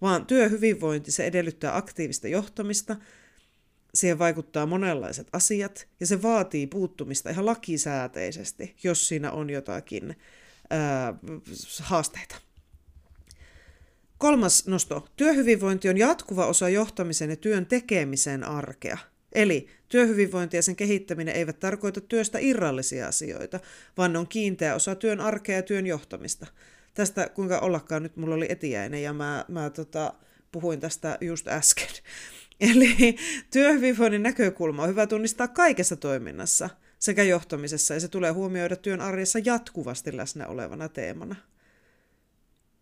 vaan 0.00 0.26
työhyvinvointi 0.26 1.12
se 1.12 1.24
edellyttää 1.24 1.76
aktiivista 1.76 2.28
johtamista, 2.28 2.96
siihen 3.94 4.18
vaikuttaa 4.18 4.66
monenlaiset 4.66 5.28
asiat 5.32 5.88
ja 6.00 6.06
se 6.06 6.22
vaatii 6.22 6.66
puuttumista 6.66 7.30
ihan 7.30 7.46
lakisääteisesti, 7.46 8.76
jos 8.84 9.08
siinä 9.08 9.32
on 9.32 9.50
jotakin 9.50 10.16
ää, 10.70 11.14
haasteita. 11.80 12.36
Kolmas 14.18 14.66
nosto. 14.66 15.08
Työhyvinvointi 15.16 15.88
on 15.88 15.98
jatkuva 15.98 16.46
osa 16.46 16.68
johtamisen 16.68 17.30
ja 17.30 17.36
työn 17.36 17.66
tekemisen 17.66 18.44
arkea– 18.44 18.98
Eli 19.34 19.68
työhyvinvointi 19.88 20.56
ja 20.56 20.62
sen 20.62 20.76
kehittäminen 20.76 21.36
eivät 21.36 21.60
tarkoita 21.60 22.00
työstä 22.00 22.38
irrallisia 22.38 23.08
asioita, 23.08 23.60
vaan 23.96 24.12
ne 24.12 24.18
on 24.18 24.28
kiinteä 24.28 24.74
osa 24.74 24.94
työn 24.94 25.20
arkea 25.20 25.56
ja 25.56 25.62
työn 25.62 25.86
johtamista. 25.86 26.46
Tästä 26.94 27.28
kuinka 27.28 27.58
ollakaan 27.58 28.02
nyt 28.02 28.16
mulla 28.16 28.34
oli 28.34 28.46
etiäinen 28.48 29.02
ja 29.02 29.12
mä, 29.12 29.44
mä 29.48 29.70
tota, 29.70 30.14
puhuin 30.52 30.80
tästä 30.80 31.18
just 31.20 31.48
äsken. 31.48 31.88
Eli 32.70 33.16
työhyvinvoinnin 33.50 34.22
näkökulma 34.22 34.82
on 34.82 34.88
hyvä 34.88 35.06
tunnistaa 35.06 35.48
kaikessa 35.48 35.96
toiminnassa 35.96 36.70
sekä 36.98 37.22
johtamisessa 37.22 37.94
ja 37.94 38.00
se 38.00 38.08
tulee 38.08 38.30
huomioida 38.30 38.76
työn 38.76 39.00
arjessa 39.00 39.38
jatkuvasti 39.44 40.16
läsnä 40.16 40.46
olevana 40.46 40.88
teemana. 40.88 41.36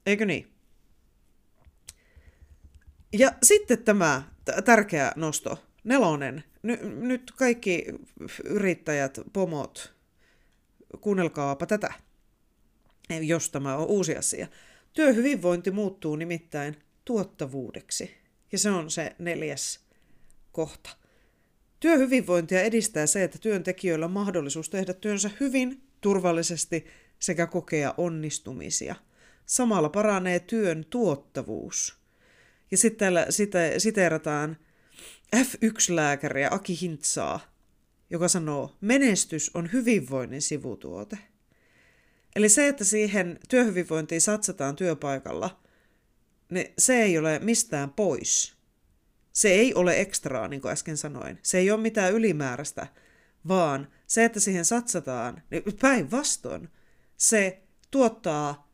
Eikö 0.07 0.27
niin? 0.27 0.53
Ja 3.13 3.33
sitten 3.43 3.85
tämä 3.85 4.23
tärkeä 4.65 5.13
nosto, 5.17 5.70
nelonen. 5.85 6.45
Ny- 6.63 6.95
nyt 7.07 7.33
kaikki 7.37 7.85
yrittäjät, 8.45 9.21
pomot, 9.33 9.95
kuunnelkaapa 11.01 11.67
tätä, 11.67 11.93
jos 13.21 13.51
tämä 13.51 13.77
on 13.77 13.87
uusi 13.87 14.17
asia. 14.17 14.47
Työhyvinvointi 14.93 15.71
muuttuu 15.71 16.17
nimittäin 16.17 16.77
tuottavuudeksi. 17.05 18.11
Ja 18.53 18.59
se 18.59 18.71
on 18.71 18.91
se 18.91 19.17
neljäs 19.19 19.81
kohta. 20.53 20.91
Työhyvinvointia 21.81 22.63
edistää 22.63 23.07
se, 23.07 23.25
että 23.25 23.39
työntekijöillä 23.39 24.05
on 24.05 24.13
mahdollisuus 24.13 24.71
tehdä 24.71 24.93
työnsä 24.93 25.31
hyvin, 25.41 25.83
turvallisesti 26.01 26.87
sekä 27.19 27.47
kokea 27.47 27.95
onnistumisia. 27.97 28.95
Samalla 29.47 29.89
paranee 29.89 30.41
työn 30.41 30.85
tuottavuus. 30.91 31.99
Ja 32.71 32.77
sitten 32.77 32.99
täällä 32.99 33.27
site, 33.31 33.75
siteerataan 33.79 34.57
F1-lääkäriä 35.37 36.49
Aki 36.51 36.79
Hintsaa, 36.81 37.41
joka 38.11 38.29
sanoo, 38.29 38.77
menestys 38.81 39.51
on 39.55 39.73
hyvinvoinnin 39.73 40.43
sivutuote. 40.43 41.19
Eli 42.37 42.49
se, 42.49 42.69
että 42.69 42.85
siihen 42.85 43.39
työhyvinvointiin 43.49 44.21
satsataan 44.21 44.77
työpaikalla, 44.77 45.61
niin 46.51 46.73
se 46.79 47.03
ei 47.03 47.19
ole 47.19 47.39
mistään 47.39 47.91
pois. 47.91 48.55
Se 49.33 49.49
ei 49.49 49.75
ole 49.75 50.01
ekstraa, 50.01 50.49
niin 50.49 50.61
kuin 50.61 50.73
äsken 50.73 50.97
sanoin. 50.97 51.39
Se 51.43 51.59
ei 51.59 51.71
ole 51.71 51.81
mitään 51.81 52.13
ylimääräistä, 52.13 52.87
vaan 53.49 53.89
se, 54.07 54.25
että 54.25 54.41
siihen 54.41 54.65
satsataan, 54.65 55.43
niin 55.51 55.63
päinvastoin 55.81 56.69
se 57.17 57.63
tuottaa, 57.91 58.71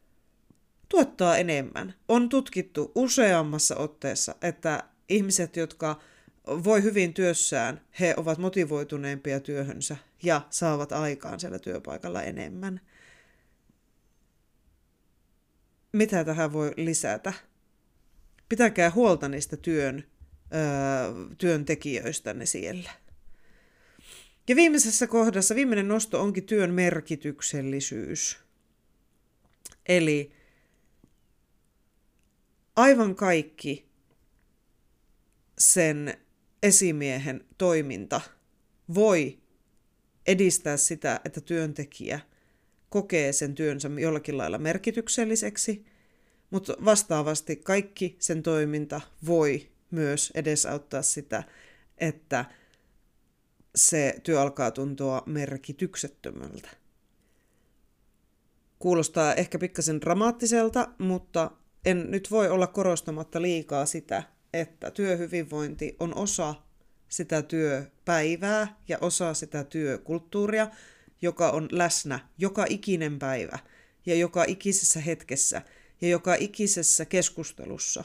tuottaa 0.89 1.37
enemmän. 1.37 1.95
On 2.09 2.29
tutkittu 2.29 2.93
useammassa 2.95 3.77
otteessa, 3.77 4.35
että 4.43 4.83
ihmiset, 5.09 5.57
jotka 5.57 6.01
voi 6.47 6.83
hyvin 6.83 7.15
työssään, 7.15 7.81
he 8.01 8.15
ovat 8.17 8.39
motivoituneempia 8.39 9.41
työhönsä 9.41 9.97
ja 10.23 10.47
saavat 10.51 10.93
aikaan 10.93 11.41
siellä 11.41 11.59
työpaikalla 11.59 12.23
enemmän. 12.23 12.81
Mitä 15.93 16.25
tähän 16.25 16.53
voi 16.53 16.73
lisätä? 16.77 17.33
Pitäkää 18.49 18.91
huolta 18.91 19.29
niistä 19.29 19.57
työn, 19.57 20.05
öö, 20.55 21.35
työntekijöistänne 21.39 22.47
siellä. 22.47 22.91
Ja 24.49 24.57
viimeisessä 24.57 25.07
kohdassa 25.07 25.55
viimeinen 25.55 25.89
nosto 25.89 26.23
onkin 26.23 26.45
työn 26.45 26.75
merkityksellisyys. 26.75 28.39
Eli 29.89 30.33
aivan 32.77 33.15
kaikki 33.15 33.89
sen 35.59 36.26
esimiehen 36.67 37.45
toiminta 37.59 38.21
voi 38.95 39.39
edistää 40.27 40.77
sitä, 40.77 41.21
että 41.25 41.41
työntekijä 41.41 42.21
kokee 42.89 43.33
sen 43.33 43.55
työnsä 43.55 43.91
jollakin 44.01 44.39
lailla 44.39 44.59
merkitykselliseksi, 44.59 45.87
mutta 46.51 46.77
vastaavasti 46.85 47.57
kaikki 47.57 48.17
sen 48.19 48.43
toiminta 48.43 49.01
voi 49.27 49.71
myös 49.91 50.33
edesauttaa 50.35 51.03
sitä, 51.03 51.43
että 51.99 52.45
se 53.75 54.15
työ 54.23 54.41
alkaa 54.41 54.71
tuntua 54.71 55.23
merkityksettömältä. 55.27 56.69
Kuulostaa 58.79 59.35
ehkä 59.35 59.59
pikkasen 59.59 60.01
dramaattiselta, 60.01 60.89
mutta 60.99 61.51
en 61.85 62.11
nyt 62.11 62.31
voi 62.31 62.51
olla 62.51 62.67
korostamatta 62.67 63.43
liikaa 63.43 63.87
sitä, 63.87 64.36
että 64.61 64.91
työhyvinvointi 64.91 65.97
on 66.01 66.15
osa 66.15 66.55
sitä 67.09 67.43
työpäivää 67.43 68.81
ja 68.89 68.99
osa 69.01 69.35
sitä 69.35 69.65
työkulttuuria, 69.65 70.71
joka 71.23 71.51
on 71.51 71.69
läsnä 71.73 72.21
joka 72.39 72.67
ikinen 72.69 73.19
päivä 73.19 73.59
ja 74.07 74.15
joka 74.15 74.45
ikisessä 74.49 75.01
hetkessä 75.01 75.63
ja 76.01 76.09
joka 76.09 76.35
ikisessä 76.35 77.05
keskustelussa, 77.05 78.05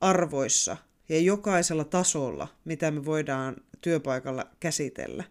arvoissa 0.00 0.76
ja 1.08 1.20
jokaisella 1.20 1.84
tasolla, 1.84 2.48
mitä 2.64 2.90
me 2.90 3.04
voidaan 3.04 3.56
työpaikalla 3.80 4.46
käsitellä. 4.60 5.24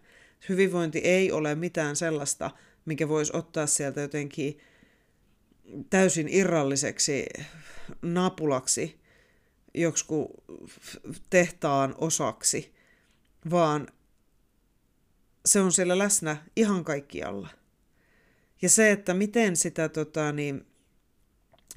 Hyvinvointi 0.48 0.98
ei 0.98 1.32
ole 1.32 1.54
mitään 1.54 1.96
sellaista, 1.96 2.50
mikä 2.84 3.08
voisi 3.08 3.32
ottaa 3.36 3.66
sieltä 3.66 4.00
jotenkin 4.00 4.60
täysin 5.90 6.28
irralliseksi 6.28 7.26
napulaksi 8.02 8.99
joksku 9.74 10.44
tehtaan 11.30 11.94
osaksi, 11.98 12.74
vaan 13.50 13.88
se 15.46 15.60
on 15.60 15.72
siellä 15.72 15.98
läsnä 15.98 16.36
ihan 16.56 16.84
kaikkialla. 16.84 17.48
Ja 18.62 18.68
se, 18.68 18.90
että 18.90 19.14
miten 19.14 19.56
sitä 19.56 19.88
tota, 19.88 20.32
niin, 20.32 20.66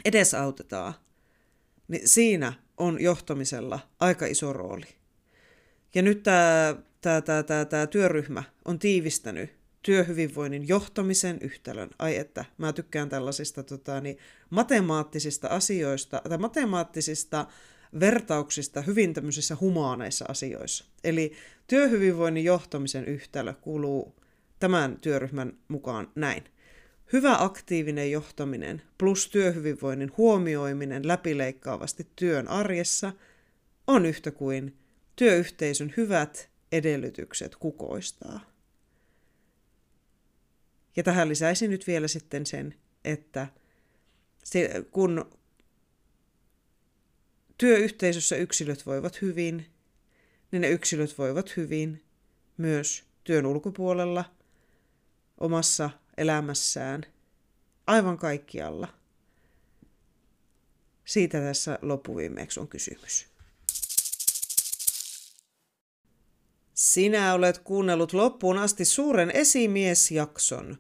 edesautetaan, 0.05 0.93
niin 1.87 2.09
siinä 2.09 2.53
on 2.77 3.01
johtamisella 3.01 3.79
aika 3.99 4.25
iso 4.25 4.53
rooli. 4.53 4.87
Ja 5.95 6.01
nyt 6.01 6.23
tämä 6.23 6.75
tää, 7.01 7.21
tää, 7.21 7.43
tää, 7.43 7.65
tää 7.65 7.87
työryhmä 7.87 8.43
on 8.65 8.79
tiivistänyt 8.79 9.63
työhyvinvoinnin 9.81 10.67
johtamisen 10.67 11.37
yhtälön. 11.41 11.89
Ai 11.99 12.17
että, 12.17 12.45
mä 12.57 12.73
tykkään 12.73 13.09
tällaisista 13.09 13.63
tota, 13.63 14.01
niin, 14.01 14.17
matemaattisista 14.49 15.47
asioista, 15.47 16.21
tai 16.29 16.37
matemaattisista 16.37 17.45
vertauksista 17.99 18.81
hyvin 18.81 19.13
tämmöisissä 19.13 19.57
humaaneissa 19.61 20.25
asioissa. 20.27 20.85
Eli 21.03 21.33
työhyvinvoinnin 21.67 22.43
johtamisen 22.43 23.05
yhtälö 23.05 23.53
kuuluu 23.53 24.15
tämän 24.59 24.97
työryhmän 24.99 25.57
mukaan 25.67 26.11
näin. 26.15 26.43
Hyvä 27.13 27.35
aktiivinen 27.39 28.11
johtaminen 28.11 28.81
plus 28.97 29.29
työhyvinvoinnin 29.29 30.11
huomioiminen 30.17 31.07
läpileikkaavasti 31.07 32.07
työn 32.15 32.47
arjessa 32.47 33.13
on 33.87 34.05
yhtä 34.05 34.31
kuin 34.31 34.77
työyhteisön 35.15 35.93
hyvät 35.97 36.49
edellytykset 36.71 37.55
kukoistaa. 37.55 38.39
Ja 40.95 41.03
tähän 41.03 41.29
lisäisin 41.29 41.69
nyt 41.69 41.87
vielä 41.87 42.07
sitten 42.07 42.45
sen, 42.45 42.75
että 43.05 43.47
se, 44.43 44.85
kun 44.91 45.25
työyhteisössä 47.58 48.36
yksilöt 48.36 48.86
voivat 48.86 49.22
hyvin, 49.22 49.66
niin 50.51 50.62
ne 50.62 50.70
yksilöt 50.70 51.18
voivat 51.18 51.58
hyvin 51.58 52.04
myös 52.58 53.04
työn 53.24 53.45
ulkopuolella, 53.45 54.26
omassa 55.38 55.89
elämässään, 56.18 57.06
aivan 57.88 58.18
kaikkialla. 58.18 58.88
Siitä 61.06 61.41
tässä 61.41 61.80
loppuviimeeksi 61.82 62.60
on 62.60 62.68
kysymys. 62.68 63.34
Sinä 66.74 67.34
olet 67.34 67.58
kuunnellut 67.58 68.14
loppuun 68.14 68.58
asti 68.58 68.86
suuren 68.86 69.32
esimiesjakson. 69.32 70.78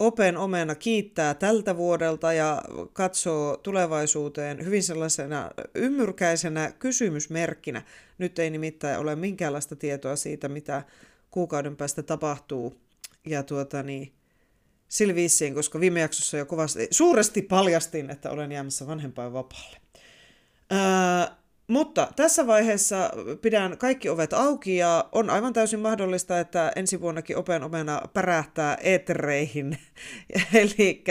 Open 0.00 0.36
Omena 0.36 0.74
kiittää 0.74 1.34
tältä 1.34 1.76
vuodelta 1.76 2.32
ja 2.32 2.62
katsoo 2.92 3.56
tulevaisuuteen 3.56 4.64
hyvin 4.64 4.82
sellaisena 4.82 5.50
ymmyrkäisenä 5.74 6.72
kysymysmerkkinä. 6.78 7.82
Nyt 8.18 8.38
ei 8.38 8.50
nimittäin 8.50 8.98
ole 8.98 9.16
minkäänlaista 9.16 9.76
tietoa 9.76 10.16
siitä, 10.16 10.48
mitä 10.48 10.82
kuukauden 11.30 11.76
päästä 11.76 12.02
tapahtuu. 12.02 12.80
Ja 13.26 13.42
tuota 13.42 13.82
niin, 13.82 14.12
sillä 14.88 15.14
vissiin, 15.14 15.54
koska 15.54 15.80
viime 15.80 16.00
jaksossa 16.00 16.36
jo 16.36 16.46
kovasti, 16.46 16.88
suuresti 16.90 17.42
paljastin, 17.42 18.10
että 18.10 18.30
olen 18.30 18.52
jäämässä 18.52 18.86
vanhempainvapaalle. 18.86 19.76
Öö, 20.72 21.36
mutta 21.70 22.08
tässä 22.16 22.46
vaiheessa 22.46 23.10
pidän 23.42 23.78
kaikki 23.78 24.08
ovet 24.08 24.32
auki 24.32 24.76
ja 24.76 25.08
on 25.12 25.30
aivan 25.30 25.52
täysin 25.52 25.80
mahdollista, 25.80 26.40
että 26.40 26.72
ensi 26.76 27.00
vuonnakin 27.00 27.36
Open 27.36 27.62
Omena 27.62 28.02
pärähtää 28.12 28.78
etereihin. 28.82 29.78
Eli 30.54 31.04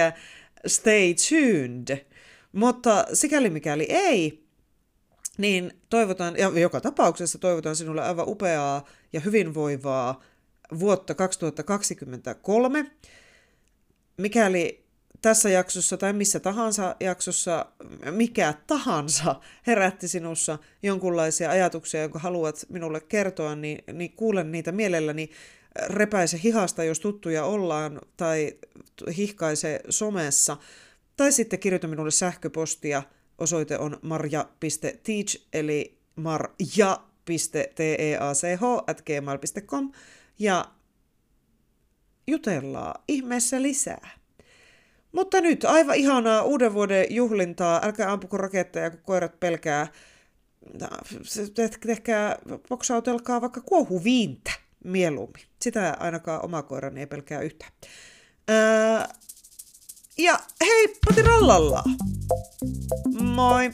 stay 0.67 1.13
tuned. 1.29 2.05
Mutta 2.51 3.05
sikäli 3.13 3.49
mikäli 3.49 3.85
ei, 3.89 4.43
niin 5.37 5.71
toivotan, 5.89 6.37
ja 6.37 6.51
joka 6.59 6.81
tapauksessa 6.81 7.37
toivotan 7.37 7.75
sinulle 7.75 8.01
aivan 8.01 8.29
upeaa 8.29 8.85
ja 9.13 9.19
hyvinvoivaa 9.19 10.23
vuotta 10.79 11.15
2023. 11.15 12.85
Mikäli 14.17 14.88
tässä 15.21 15.49
jaksossa 15.49 15.97
tai 15.97 16.13
missä 16.13 16.39
tahansa 16.39 16.95
jaksossa, 16.99 17.65
mikä 18.11 18.53
tahansa 18.67 19.35
herätti 19.67 20.07
sinussa 20.07 20.57
jonkunlaisia 20.83 21.49
ajatuksia, 21.49 22.01
jonka 22.01 22.19
haluat 22.19 22.65
minulle 22.69 23.01
kertoa, 23.01 23.55
niin, 23.55 23.83
niin 23.93 24.11
kuulen 24.11 24.51
niitä 24.51 24.71
mielelläni. 24.71 25.29
Repäise 25.87 26.39
hihasta, 26.43 26.83
jos 26.83 26.99
tuttuja 26.99 27.45
ollaan, 27.45 28.01
tai 28.17 28.53
hihkaise 29.17 29.79
somessa, 29.89 30.57
tai 31.17 31.31
sitten 31.31 31.59
kirjoita 31.59 31.87
minulle 31.87 32.11
sähköpostia 32.11 33.03
osoite 33.37 33.77
on 33.77 33.99
marja.teach, 34.01 35.47
eli 35.53 35.99
marja.teach 36.15 36.99
at 38.87 39.01
gmail.com, 39.01 39.91
ja 40.39 40.65
jutellaan 42.27 43.03
ihmeessä 43.07 43.61
lisää. 43.61 44.18
Mutta 45.11 45.41
nyt 45.41 45.65
aivan 45.65 45.95
ihanaa 45.95 46.43
uuden 46.43 46.73
vuoden 46.73 47.05
juhlintaa. 47.09 47.81
Älkää 47.83 48.11
ampuko 48.11 48.37
raketteja, 48.37 48.89
kun 48.89 48.99
koirat 49.03 49.39
pelkää. 49.39 49.87
Tehkää, 51.85 52.37
poksautelkaa 52.69 53.41
vaikka 53.41 53.61
kuohuviintä 53.61 54.51
mieluummin. 54.83 55.43
Sitä 55.61 55.97
ainakaan 55.99 56.45
oma 56.45 56.61
koirani 56.61 56.99
ei 56.99 57.07
pelkää 57.07 57.41
yhtä. 57.41 57.65
Ää... 58.47 59.13
ja 60.17 60.39
hei, 60.61 60.87
potirallalla! 61.05 61.83
Moi! 63.21 63.71